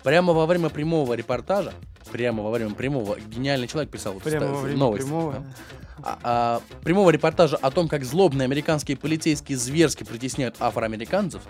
[0.04, 1.74] Прямо во время прямого репортажа,
[2.12, 5.34] прямо во время прямого, гениальный человек писал вот Прямо во время новость, прямого.
[5.34, 5.43] да?
[6.04, 11.42] А- а, прямого репортажа о том, как злобные американские полицейские зверски притесняют афроамериканцев,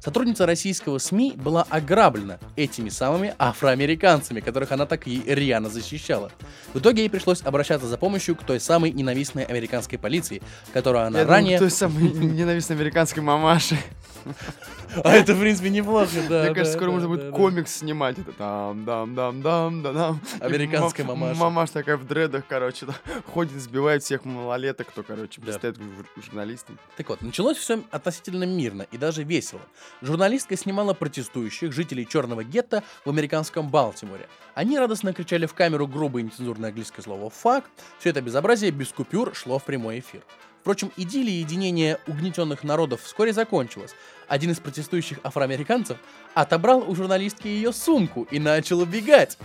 [0.00, 6.30] сотрудница российского СМИ была ограблена этими самыми афроамериканцами, которых она так и рьяно защищала.
[6.74, 10.42] В итоге ей пришлось обращаться за помощью к той самой ненавистной американской полиции,
[10.72, 11.58] которую она Я думаю, ранее...
[11.58, 13.78] той самой ненавистной американской мамаши.
[15.04, 16.44] А это, в принципе, неплохо, да.
[16.44, 18.18] Мне кажется, скоро можно будет комикс снимать.
[18.18, 20.20] Это там, дам, дам, дам, да, дам.
[20.40, 21.40] И Американская ма- мамаша.
[21.40, 22.86] Мамаша такая в дредах, короче,
[23.32, 25.76] ходит, сбивает всех малолеток, кто, короче, пристает
[26.16, 26.76] журналистам.
[26.96, 29.60] Так вот, началось все относительно мирно и даже весело.
[30.02, 34.28] Журналистка снимала протестующих жителей черного гетто в американском Балтиморе.
[34.54, 37.64] Они радостно кричали в камеру грубое нецензурное английское слово «фак».
[38.00, 40.22] Все это безобразие без купюр шло в прямой эфир.
[40.60, 43.92] Впрочем, идиллия единения угнетенных народов вскоре закончилась.
[44.28, 45.96] Один из протестующих афроамериканцев
[46.34, 49.38] отобрал у журналистки ее сумку и начал убегать.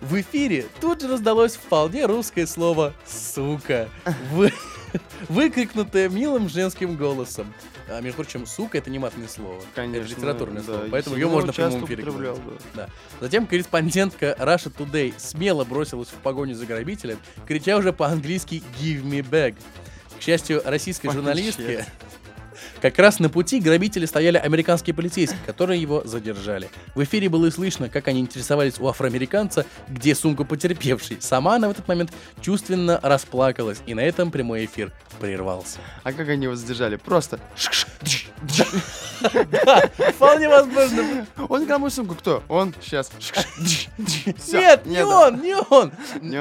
[0.00, 3.88] В эфире тут же раздалось вполне русское слово «сука»,
[4.32, 4.52] вы-
[5.28, 7.52] выкрикнутое милым женским голосом.
[7.88, 9.60] А, между прочим, «сука»— это не матное слово.
[9.74, 10.12] Конечно.
[10.12, 12.34] Это литературное да, слово, поэтому ее можно в прямом эфире да.
[12.74, 12.88] Да.
[13.20, 19.20] Затем корреспондентка Russia Today смело бросилась в погоню за грабителем, крича уже по-английски «Give me
[19.20, 19.54] back».
[20.18, 21.86] К счастью, российской Вообще.
[22.80, 26.68] Как раз на пути грабители стояли американские полицейские, которые его задержали.
[26.94, 31.18] В эфире было слышно, как они интересовались у афроамериканца, где сумка потерпевшей.
[31.20, 35.78] Сама она в этот момент чувственно расплакалась, и на этом прямой эфир прервался.
[36.02, 36.96] А как они его задержали?
[36.96, 37.40] Просто.
[40.14, 41.26] Вполне возможно.
[41.48, 42.42] Он кому сумку кто?
[42.48, 43.10] Он сейчас.
[44.52, 45.92] Нет, не он, не он.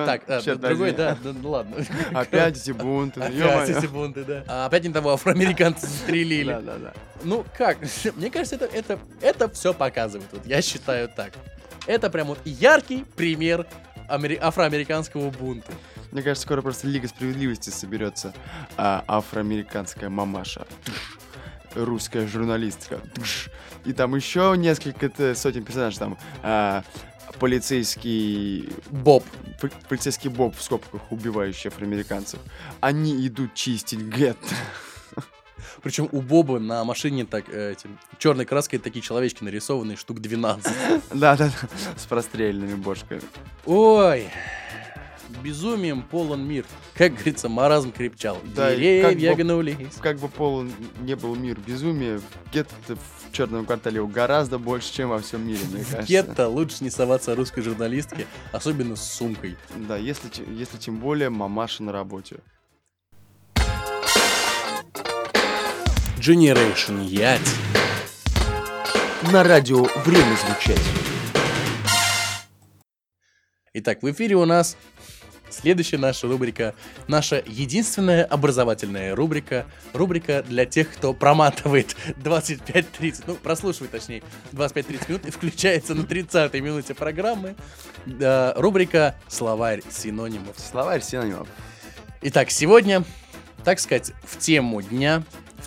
[0.05, 0.23] Так,
[0.59, 1.77] другой, да, ладно.
[2.13, 3.21] Опять эти бунты.
[3.21, 4.43] Опять эти бунты, да.
[4.47, 6.51] А опять не того афроамериканца застрелили.
[6.53, 6.93] Да, да, да.
[7.23, 7.77] Ну как?
[8.15, 10.29] Мне кажется, это, это, это все показывает.
[10.31, 11.33] Вот я считаю так.
[11.87, 13.65] Это прям вот яркий пример
[14.09, 15.71] амери- афроамериканского бунта.
[16.11, 18.33] Мне кажется, скоро просто Лига Справедливости соберется.
[18.77, 20.65] А, афроамериканская мамаша.
[21.75, 23.01] Русская журналистка.
[23.83, 25.99] И там еще несколько сотен персонажей.
[25.99, 26.83] Там а,
[27.39, 28.69] полицейский...
[28.89, 29.23] Боб.
[29.59, 32.39] пол- Полицейский Боб в скобках, убивающий афроамериканцев.
[32.79, 34.55] Они идут чистить гетто.
[35.81, 40.73] Причем у Боба на машине так э, этим черной краской такие человечки нарисованные, штук 12.
[41.13, 41.51] Да-да-да,
[41.97, 43.21] с простреленными бошками.
[43.65, 44.29] Ой,
[45.43, 46.65] безумием полон мир.
[46.95, 48.37] Как говорится, маразм крепчал.
[48.55, 49.77] Да, и как Деревья бы- гнулись.
[50.01, 52.21] Как бы полон не был мир безумия,
[52.53, 56.03] гетто в черном квартале гораздо больше, чем во всем мире, мне кажется.
[56.07, 59.57] гетто лучше не соваться русской журналистке, особенно с сумкой.
[59.75, 62.37] Да, если, если тем более мамаша на работе.
[66.25, 67.39] Generation Yacht.
[69.31, 70.81] на радио «Время звучать».
[73.73, 74.75] Итак, в эфире у нас
[75.51, 76.73] следующая наша рубрика,
[77.07, 85.25] наша единственная образовательная рубрика, рубрика для тех, кто проматывает 25-30, ну, прослушивает, точнее, 25-30 минут
[85.27, 87.55] и включается на 30-й минуте программы,
[88.07, 90.55] э, рубрика «Словарь синонимов».
[90.57, 91.47] Словарь синонимов.
[92.23, 93.03] Итак, сегодня,
[93.63, 95.21] так сказать, в тему дня,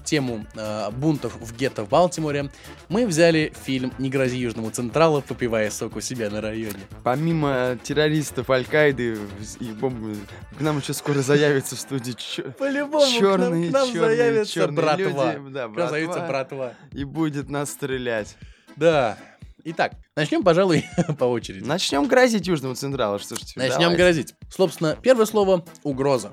[0.09, 2.51] тему э, бунтов в гетто в Балтиморе,
[2.89, 6.79] мы взяли фильм «Не грози Южному Централу, попивая сок у себя на районе».
[7.05, 9.19] Помимо террористов Аль-Каиды
[9.61, 10.17] и бомбы,
[10.57, 14.17] к нам еще скоро заявится в студии чё- По-любому черные, к нам, к нам черные,
[14.17, 15.33] заявится черные братва.
[15.35, 16.75] люди, да, К нам заявится братва, братва.
[16.93, 18.37] и будет нас стрелять.
[18.77, 19.19] Да.
[19.65, 20.87] Итак, начнем, пожалуй,
[21.19, 21.65] по очереди.
[21.65, 24.03] Начнем грозить Южному Централу, что ж тебе, Начнем давайте.
[24.03, 24.35] грозить.
[24.49, 26.31] Собственно, первое слово— угроза.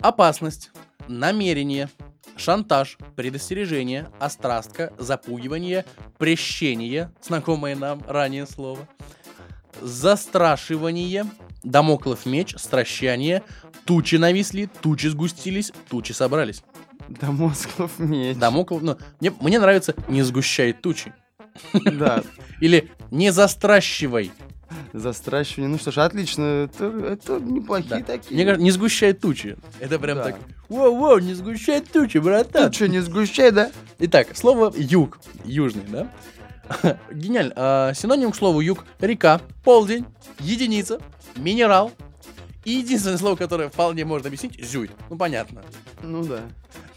[0.00, 0.70] Опасность,
[1.08, 1.88] намерение,
[2.36, 5.84] шантаж, предостережение, острастка, запугивание,
[6.18, 8.88] прещение, знакомое нам ранее слово,
[9.80, 11.24] застрашивание,
[11.62, 13.42] домоклов меч, стращание,
[13.84, 16.62] тучи нависли, тучи сгустились, тучи собрались.
[17.08, 18.36] Дамосков меч.
[18.36, 21.12] Домоклов, ну, мне, мне нравится «не сгущай тучи».
[21.72, 22.22] Да,
[22.60, 24.32] Или «не застращивай».
[24.92, 25.68] Застращивание.
[25.68, 26.42] Ну что ж, отлично.
[26.42, 28.02] Это, это неплохие Да.
[28.02, 28.34] такие.
[28.34, 29.56] Мне кажется, «не сгущай тучи».
[29.80, 30.24] Это прям Да.
[30.24, 30.36] так
[30.68, 32.64] «Воу-воу, не сгущай тучи, братан».
[32.66, 33.70] Тут что, не сгущай, да?
[33.98, 36.10] Итак, слово юг, южный, да?
[37.12, 37.52] Гениально.
[37.56, 40.04] А, синоним к слову юг– река, полдень,
[40.40, 41.00] единица,
[41.36, 41.92] минерал.
[42.64, 44.90] И единственное слово, которое вполне можно объяснить– зюит.
[45.08, 45.62] Ну, понятно.
[46.02, 46.40] Ну да.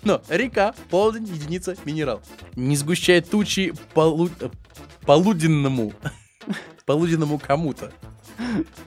[0.01, 2.21] Но река, полдень, единица, минерал.
[2.55, 4.29] Не сгущай тучи полу...
[5.05, 5.93] полуденному.
[6.93, 7.91] Полуденному кому-то.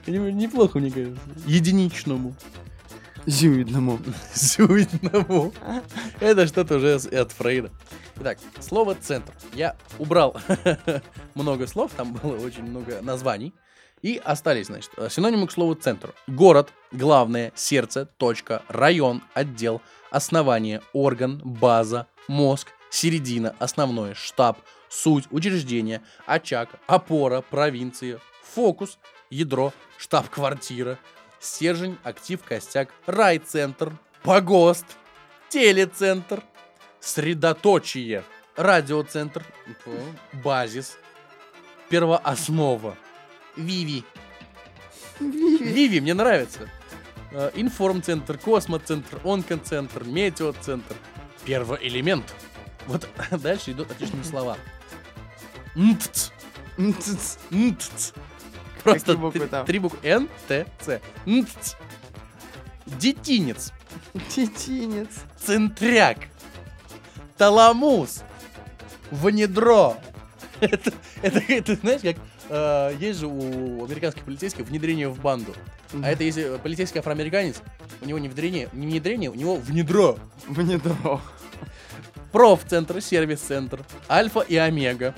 [0.07, 1.21] Не- Неплохо, мне кажется.
[1.47, 2.35] Единичному.
[3.25, 3.97] Зюидному.
[4.35, 5.53] Зюитному.
[6.19, 7.71] Это что-то уже от Фрейда.
[8.19, 9.31] Итак, слово центр.
[9.53, 10.35] Я убрал
[11.33, 13.53] много слов, там было очень много названий.
[14.01, 16.13] И остались, значит, э, синонимы к слову центр.
[16.27, 24.59] Город, главное, сердце, точка, район, отдел, основание, орган, база, мозг, середина, основное, штаб,
[24.93, 30.99] суть, учреждение, очаг, опора, провинция, фокус, ядро, штаб-квартира,
[31.39, 34.85] стержень, актив, костяк, райцентр, погост,
[35.49, 36.43] телецентр,
[36.99, 38.23] средоточие,
[38.55, 39.43] радиоцентр,
[40.43, 40.97] базис,
[41.89, 42.95] первооснова,
[43.55, 44.03] Виви.
[45.19, 46.69] Виви, мне нравится.
[47.31, 50.95] Э, Информцентр, космоцентр, онкоцентр, метеоцентр,
[51.45, 52.25] первоэлемент.
[52.87, 54.57] Вот дальше идут отличные слова.
[55.75, 56.31] НТЦ.
[56.77, 57.39] М-ц-ц.
[57.51, 58.13] НТЦ.
[58.83, 59.65] Просто буквы три- там?
[59.65, 59.99] три буквы.
[60.03, 61.01] Н, Т, Ц.
[61.25, 61.75] НТЦ.
[62.85, 63.71] Детинец.
[64.35, 65.09] Детинец.
[65.37, 66.17] Центряк.
[67.37, 68.23] Таламус.
[69.11, 69.97] Внедро.
[70.59, 72.15] Это, это, это, знаешь, как
[72.49, 75.53] э, есть же у американских полицейских внедрение в банду.
[76.01, 77.61] А это если полицейский афроамериканец,
[78.01, 80.17] у него не внедрение, не внедрение, у него внедро.
[80.47, 81.21] Внедро.
[82.33, 85.13] Профцентр, сервис-центр, альфа и омега.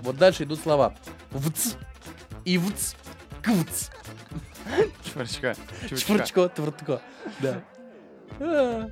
[0.00, 0.94] Вот дальше идут слова.
[1.30, 1.76] ВЦ
[2.46, 2.96] и ВЦ.
[3.42, 3.90] КВЦ.
[5.04, 5.54] Чувачка.
[5.82, 5.96] Чувачка.
[5.96, 7.02] Чпурчко, твортко.
[7.40, 7.62] Да.
[8.40, 8.88] А.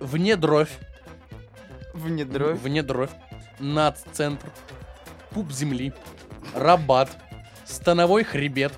[0.00, 0.70] Внедровь.
[1.92, 2.54] Внедро.
[2.54, 3.10] Внедровь.
[3.58, 4.50] Наццентр.
[5.30, 5.92] Пуп земли.
[6.54, 7.10] Рабат.
[7.66, 8.72] Становой хребет.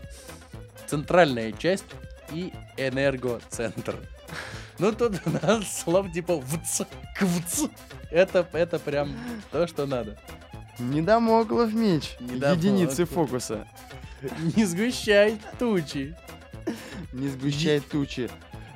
[0.88, 1.84] Центральная часть
[2.32, 3.96] и энергоцентр.
[4.80, 6.82] Ну тут у нас слов типа вц,
[7.14, 7.64] квц.
[8.10, 9.14] Это, это прям
[9.50, 10.18] то, что надо.
[10.78, 12.16] Недомоклов меч.
[12.18, 12.56] Недомоклов.
[12.56, 13.68] Единицы фокуса.
[14.56, 16.16] Не сгущай тучи.
[17.12, 18.30] Не сгущай тучи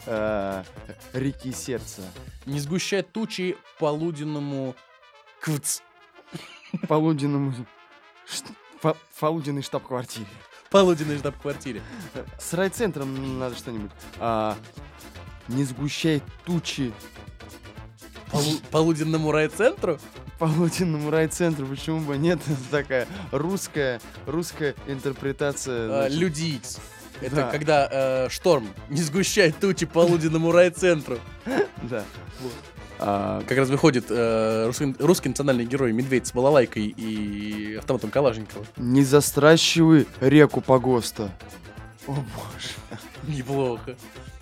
[0.04, 0.62] э,
[1.14, 2.02] реки сердца.
[2.44, 4.76] Не сгущай тучи полуденному
[5.40, 5.80] квц.
[6.86, 7.54] Полуденному...
[9.18, 10.26] Полуденной штаб-квартире.
[10.70, 11.80] Полуденной штаб-квартире.
[12.38, 13.90] С райцентром надо что-нибудь.
[14.18, 14.58] А,
[15.48, 16.92] не сгущай тучи
[18.30, 19.98] Полу- полуденному райцентру?
[20.38, 21.66] полуденному райцентру.
[21.66, 22.40] Почему бы нет?
[22.46, 25.85] Это такая русская, русская интерпретация.
[25.85, 26.78] А, значит, Люди Икс.
[27.20, 27.50] Это Да.
[27.50, 28.66] когда э, шторм.
[28.88, 31.18] Не сгущай тучи полуденному райцентру.
[31.83, 32.02] Да.
[32.98, 38.64] А, Как раз выходит э, русский, русский национальный герой Медведь с балалайкой и автоматом Калашникова.
[38.76, 41.30] не застращивай реку Погоста.
[42.07, 42.99] О боже.
[43.28, 43.97] Неплохо.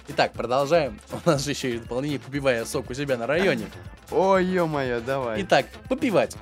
[0.09, 0.99] Итак, продолжаем.
[1.25, 3.67] У нас же еще есть дополнение, попивая сок у себя на районе.
[4.11, 5.43] Ой, ё-моё, давай.
[5.43, 6.37] Итак, попивать.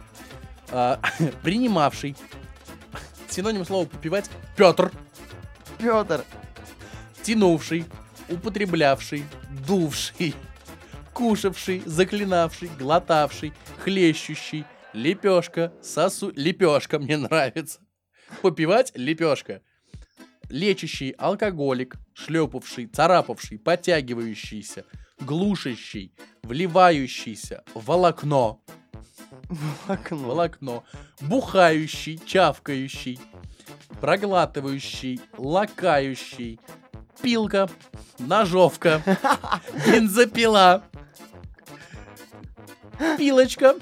[0.71, 1.01] А,
[1.43, 2.17] принимавший.
[3.29, 4.31] Синоним слова попивать.
[4.57, 4.91] Петр.
[5.79, 6.25] Петр.
[7.23, 7.85] Тянувший.
[8.29, 9.25] Употреблявший.
[9.67, 10.35] Дувший.
[11.13, 11.83] Кушавший.
[11.87, 12.71] Заклинавший.
[12.79, 13.53] Глотавший.
[13.85, 14.65] Хлещущий.
[14.95, 15.73] Лепешка.
[15.83, 16.33] Сосу...
[16.35, 17.81] Лепешка мне нравится.
[18.43, 19.61] Попивать лепешка.
[20.51, 24.85] Лечащий алкоголик, шлепавший, царапавший, подтягивающийся,
[25.21, 28.59] глушащий, вливающийся, волокно,
[29.87, 30.17] Окно.
[30.19, 30.83] волокно,
[31.21, 33.21] бухающий, чавкающий,
[34.01, 36.59] проглатывающий, лакающий,
[37.23, 37.69] пилка,
[38.19, 39.03] ножовка,
[39.87, 40.83] бензопила,
[43.19, 43.77] пилочка,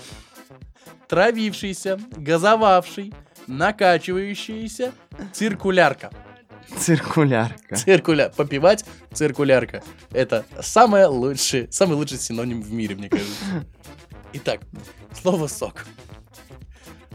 [1.06, 3.14] травившийся, газовавший,
[3.46, 4.92] накачивающийся,
[5.32, 6.10] циркулярка.
[6.76, 7.76] Циркулярка.
[7.76, 8.30] Циркуля...
[8.30, 9.82] Попивать циркулярка.
[10.10, 13.44] Это самое лучшее, самый лучший синоним в мире, мне кажется.
[14.34, 14.60] Итак,
[15.20, 15.86] слово сок.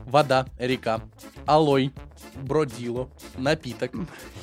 [0.06, 1.01] Вода, река,
[1.45, 1.93] алой,
[2.36, 3.91] бродило, напиток,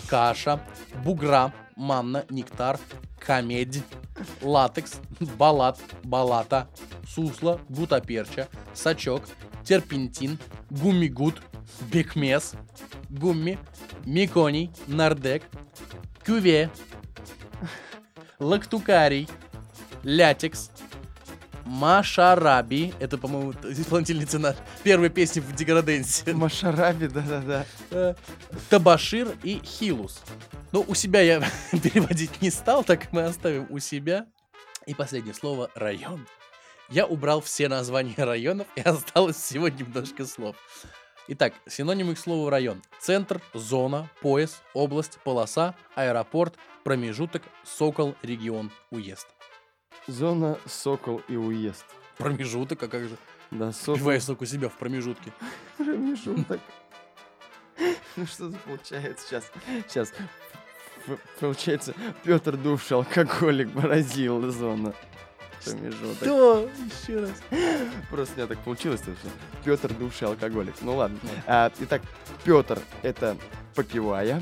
[0.09, 0.61] каша,
[1.05, 2.79] бугра, манна, нектар,
[3.19, 3.83] камедь,
[4.43, 4.95] латекс,
[5.39, 6.69] балат, балата,
[7.07, 9.23] сусло, гутаперча, сачок,
[9.65, 10.39] терпентин,
[10.71, 11.43] гумигут,
[11.93, 12.53] бекмес,
[13.09, 13.59] гумми,
[14.05, 15.43] миконий, нардек,
[16.25, 16.71] кюве,
[18.39, 19.29] лактукарий,
[20.03, 20.71] лятекс,
[21.71, 22.93] Машараби.
[22.99, 26.33] Это, по-моему, исполнительница на первой песни в Деграденсе.
[26.33, 27.64] Машараби, да-да-да.
[27.93, 28.14] Э,
[28.68, 30.21] Табашир и Хилус.
[30.73, 31.41] Ну, у себя я
[31.71, 34.27] переводить не стал, так мы оставим у себя.
[34.87, 36.27] И последнее слово район.
[36.89, 40.57] Я убрал все названия районов, и осталось всего немножко слов.
[41.33, 42.83] Итак, синонимы к слову район.
[42.99, 49.28] Центр, зона, пояс, область, полоса, аэропорт, промежуток, сокол, регион, уезд.
[50.09, 51.85] Зона, сокол и уезд.
[52.18, 53.16] Промежуток, а как же?
[53.53, 53.95] Да, сокол.
[53.95, 55.33] Убивай сок у себя в промежутке.
[55.76, 56.61] Промежуток.
[58.16, 59.53] Ну что-то получается сейчас.
[59.87, 60.12] Сейчас.
[61.39, 64.95] Получается, Петр Дувший, алкоголик, Бразил, зона.
[65.65, 66.17] Промежуток.
[66.19, 66.69] Что?
[67.03, 67.33] Еще раз.
[68.11, 69.03] Просто у меня так получилось.
[69.65, 70.75] Петр Дувший, алкоголик.
[70.81, 71.19] Ну ладно.
[71.47, 72.03] А, итак,
[72.45, 73.37] Петр это
[73.75, 74.41] попивая.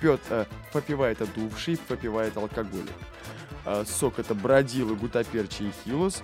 [0.00, 2.92] Петр попивая это дувший, попивает алкоголик.
[3.64, 6.22] А, сок это бродилы, гутаперчи и хилус.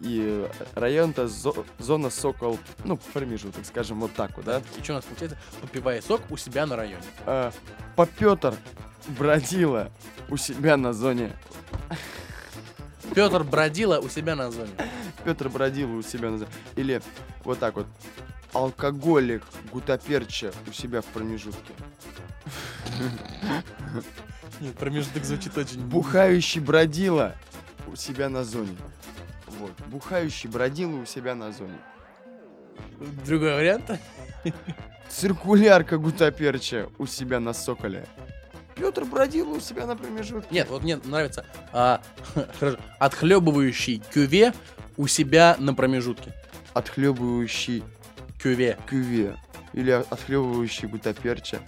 [0.00, 4.62] И э, район это зо- зона сокол, ну, промежуток, скажем, вот так вот, да?
[4.78, 5.38] И что у нас получается?
[5.62, 7.02] Попивая сок у себя на районе.
[7.24, 7.50] А,
[7.96, 8.54] Попетр
[9.18, 9.90] бродила
[10.28, 11.32] у себя на зоне.
[13.16, 14.72] Петр бродила у себя на зоне.
[15.24, 16.50] Петр бродил у себя на зоне.
[16.76, 17.00] Или
[17.44, 17.86] вот так вот.
[18.52, 19.42] Алкоголик
[19.72, 21.72] гутаперча у себя в промежутке.
[24.60, 25.80] Нет, промежуток звучит очень...
[25.80, 27.34] Бухающий бродила
[27.86, 28.76] у себя на зоне.
[29.46, 29.72] Вот.
[29.86, 31.78] Бухающий бродила у себя на зоне.
[33.24, 33.92] Другой вариант?
[35.08, 38.06] Циркулярка гутаперча у себя на соколе.
[38.76, 40.48] Петр бродил у себя на промежутке.
[40.54, 42.00] Нет, вот мне нравится а,
[42.60, 44.52] хорошо, отхлебывающий кюве
[44.96, 46.32] у себя на промежутке.
[46.74, 47.82] Отхлебывающий
[48.40, 48.78] Кюве.
[48.86, 49.36] кюве.
[49.72, 51.60] Или отхлебывающий гутаперча.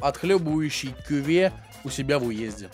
[0.00, 1.52] Отхлебывающий кюве
[1.84, 2.70] у себя в уезде.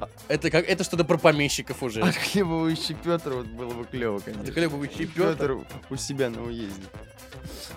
[0.00, 2.02] А, Это как это что-то про помещиков уже.
[2.02, 4.48] Отхлебывающий Петр вот было бы клево, конечно.
[4.48, 5.54] Отхлебывающий Петр.
[5.56, 6.84] Петр у себя на уезде.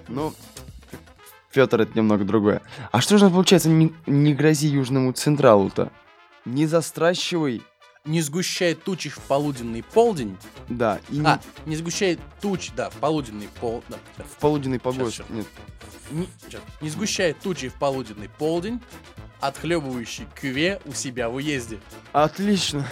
[0.09, 0.33] Ну,
[1.55, 2.61] Петр это немного другое.
[2.91, 5.89] А что же получается, не, не грози Южному Централу-то?
[6.43, 7.61] Не застращивай,
[8.03, 10.35] Не сгущай тучи в полуденный полдень.
[10.67, 13.83] да, и не А, не сгущай туч, да, в полуденный пол...
[13.87, 15.15] да, в полуденный погост.
[15.15, 15.25] щас.
[15.29, 15.47] Нет,
[16.11, 16.61] Не, щас.
[16.81, 18.81] не сгущай тучи в полуденный полдень,
[19.39, 21.79] отхлебывающий кюве у себя в уезде.
[22.11, 22.85] отлично.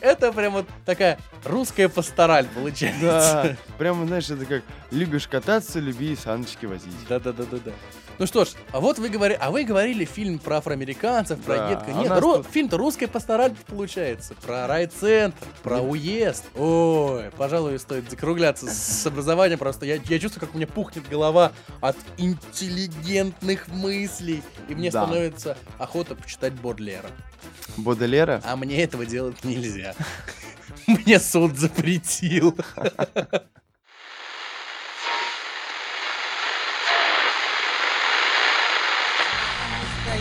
[0.00, 3.00] Это прям вот такая русская пастораль получается.
[3.44, 6.92] Да, прямо, знаешь, это как любишь кататься, люби и саночки возить.
[7.08, 7.72] Да, да, да, да, да.
[8.18, 11.84] Ну что ж, а вот вы говорили, а вы говорили фильм про афроамериканцев, про Да,
[11.86, 14.34] а Нет, ру- тут- фильм-то русская пастораль получается.
[14.36, 16.44] Про райцентр, про уезд.
[16.54, 19.58] Ой, пожалуй, стоит закругляться с образованием.
[19.58, 21.52] Просто я, я чувствую, как у меня пухнет голова
[21.82, 24.42] от интеллигентных мыслей.
[24.68, 25.02] И мне Да.
[25.02, 27.10] становится охота почитать Бодлера.
[27.76, 28.40] Боделера?
[28.44, 29.94] А мне этого делать нельзя.
[30.86, 32.56] Мне суд запретил.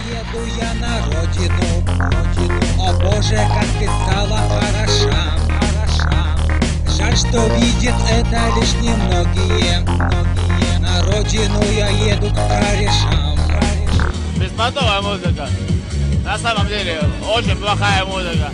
[0.06, 2.62] Еду я на родину, родину.
[2.80, 6.38] О боже, как ты стала хороша, хороша.
[6.96, 10.78] Жаль, что видят это лишь немногие, многие.
[10.80, 13.36] На родину я еду к корешам.
[14.38, 15.50] Беспонтовая музыка.
[16.26, 17.00] На самом деле,
[17.36, 18.52] очень плохая музыка.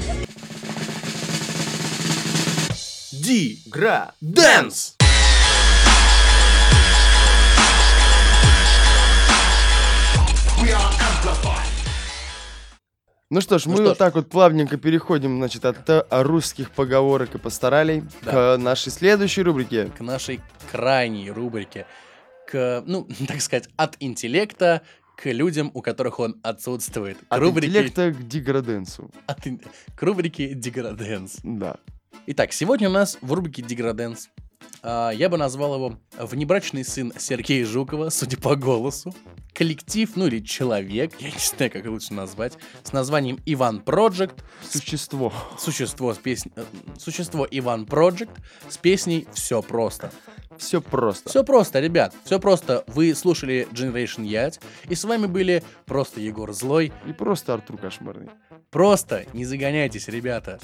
[3.13, 3.59] Ди.
[3.67, 4.11] Гра.
[4.19, 4.95] Дэнс.
[13.29, 13.97] Ну что ж, Ну мы что вот ж.
[13.97, 18.31] так вот плавненько переходим, значит, от э, русских поговорок и пасторалей Да.
[18.31, 19.85] к нашей следующей рубрике.
[19.97, 21.85] К нашей крайней рубрике.
[22.49, 24.81] К, ну, так сказать, от интеллекта
[25.17, 27.17] к людям, у которых он отсутствует.
[27.17, 29.11] К От рубрике, интеллекта к деграденсу.
[29.27, 29.39] от
[29.95, 31.37] к рубрике Деграденс.
[31.43, 31.77] Да.
[32.27, 34.29] Итак, сегодня у нас в рубрике Деграденс.
[34.83, 39.13] а, я бы назвал его внебрачный сын Сергея Жукова, судя по голосу.
[39.53, 42.53] Коллектив, ну или человек, я не знаю, как лучше назвать,
[42.83, 45.33] с названием Иван Project, Существо.
[45.59, 46.53] существо с песней,
[46.97, 48.29] существо Иван Project
[48.69, 50.11] с песней «Все просто».
[50.61, 51.27] Все просто.
[51.27, 52.83] Все просто, ребят, все просто.
[52.85, 56.93] Вы слушали Generation Yacht, и с вами были просто Егор Злой.
[57.07, 58.29] И просто Артур Кошмарный.
[58.69, 60.59] Просто не загоняйтесь, ребята.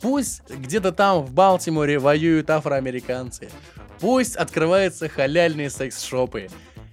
[0.00, 3.50] Пусть где-то там в Балтиморе воюют афроамериканцы.
[3.98, 6.48] Пусть открываются халяльные секс-шопы.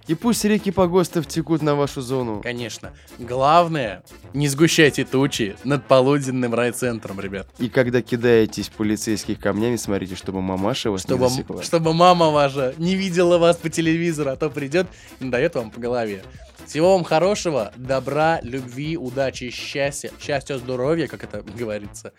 [0.08, 2.40] И пусть реки погостов текут на вашу зону.
[2.42, 2.92] Конечно.
[3.18, 4.02] Главное,
[4.32, 7.46] не сгущайте тучи над полуденным райцентром, ребят.
[7.58, 11.62] И когда кидаетесь полицейских камнями, смотрите, чтобы мамаша вас Чтобы, не засекла.
[11.62, 14.86] чтобы мама ваша не видела вас по телевизору, а то придет
[15.20, 16.22] и дает вам по голове.
[16.66, 22.12] Всего вам хорошего, добра, любви, удачи, счастья, счастья, здоровья, как это говорится.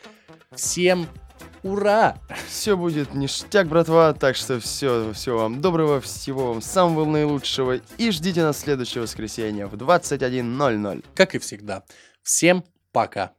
[0.55, 1.07] Всем
[1.63, 2.17] ура!
[2.47, 4.13] Все будет ништяк, братва.
[4.13, 7.79] Так что все, все вам доброго, всего вам самого наилучшего.
[7.97, 11.05] И ждите нас следующее воскресенье в 21.00.
[11.15, 11.83] Как и всегда.
[12.23, 13.31] Всем пока.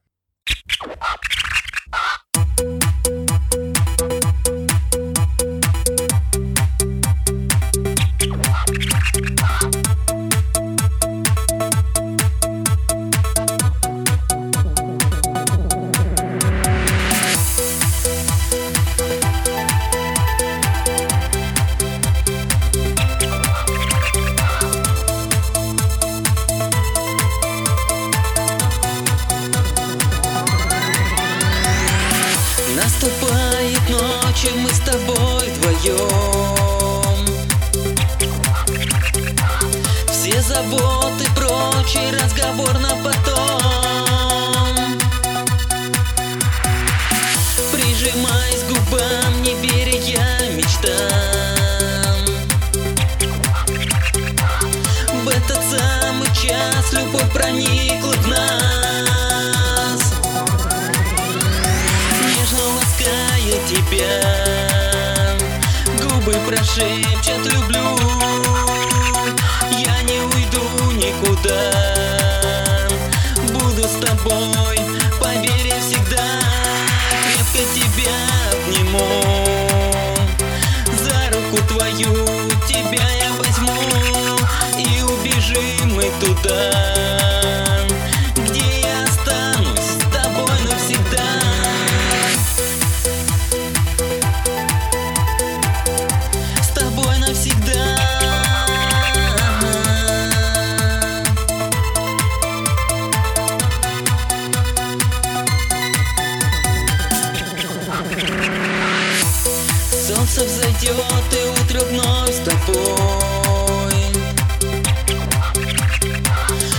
[110.40, 110.94] Солнце взойдет
[111.32, 113.94] и утро вновь с тобой.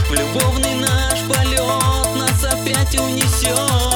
[0.10, 3.91] В любовный наш полет нас опять унесет.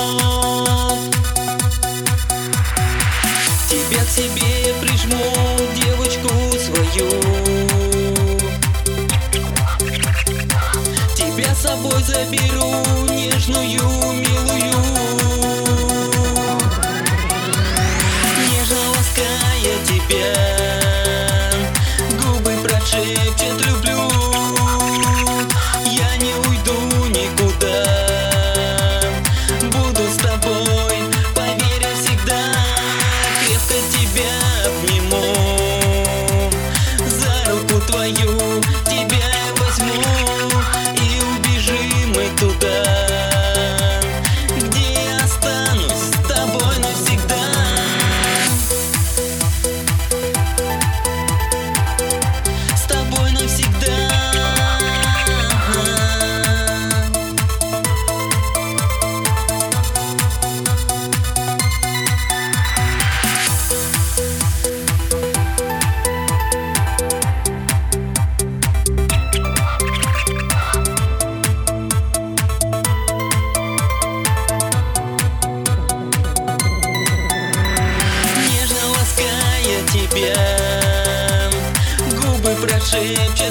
[83.05, 83.44] Yeah.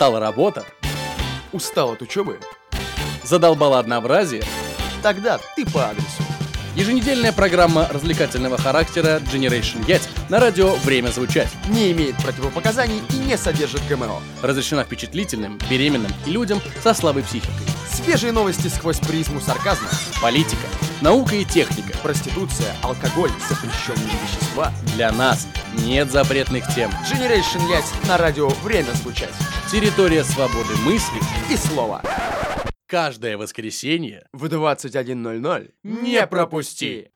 [0.00, 0.64] Достала работа,
[1.52, 2.40] Устал от учебы?
[3.22, 4.42] задолбала однообразие.
[5.02, 6.22] Тогда ты по адресу.
[6.74, 11.50] Еженедельная программа развлекательного характера Generation Yet на радио «Время звучать».
[11.68, 14.22] Не имеет противопоказаний и не содержит ГМО.
[14.40, 17.66] Разрешена впечатлительным, беременным и людям со слабой психикой.
[17.92, 19.90] Свежие новости сквозь призму сарказма.
[20.22, 20.66] Политика,
[21.00, 21.96] наука и техника.
[22.02, 24.72] Проституция, алкоголь, запрещенные вещества.
[24.94, 26.90] Для нас нет запретных тем.
[27.10, 29.34] Generation Yacht на радио «Время звучать».
[29.70, 31.18] Территория свободы мысли
[31.50, 32.02] И слово.
[32.86, 37.10] каждое воскресенье В 21.00 не пропусти!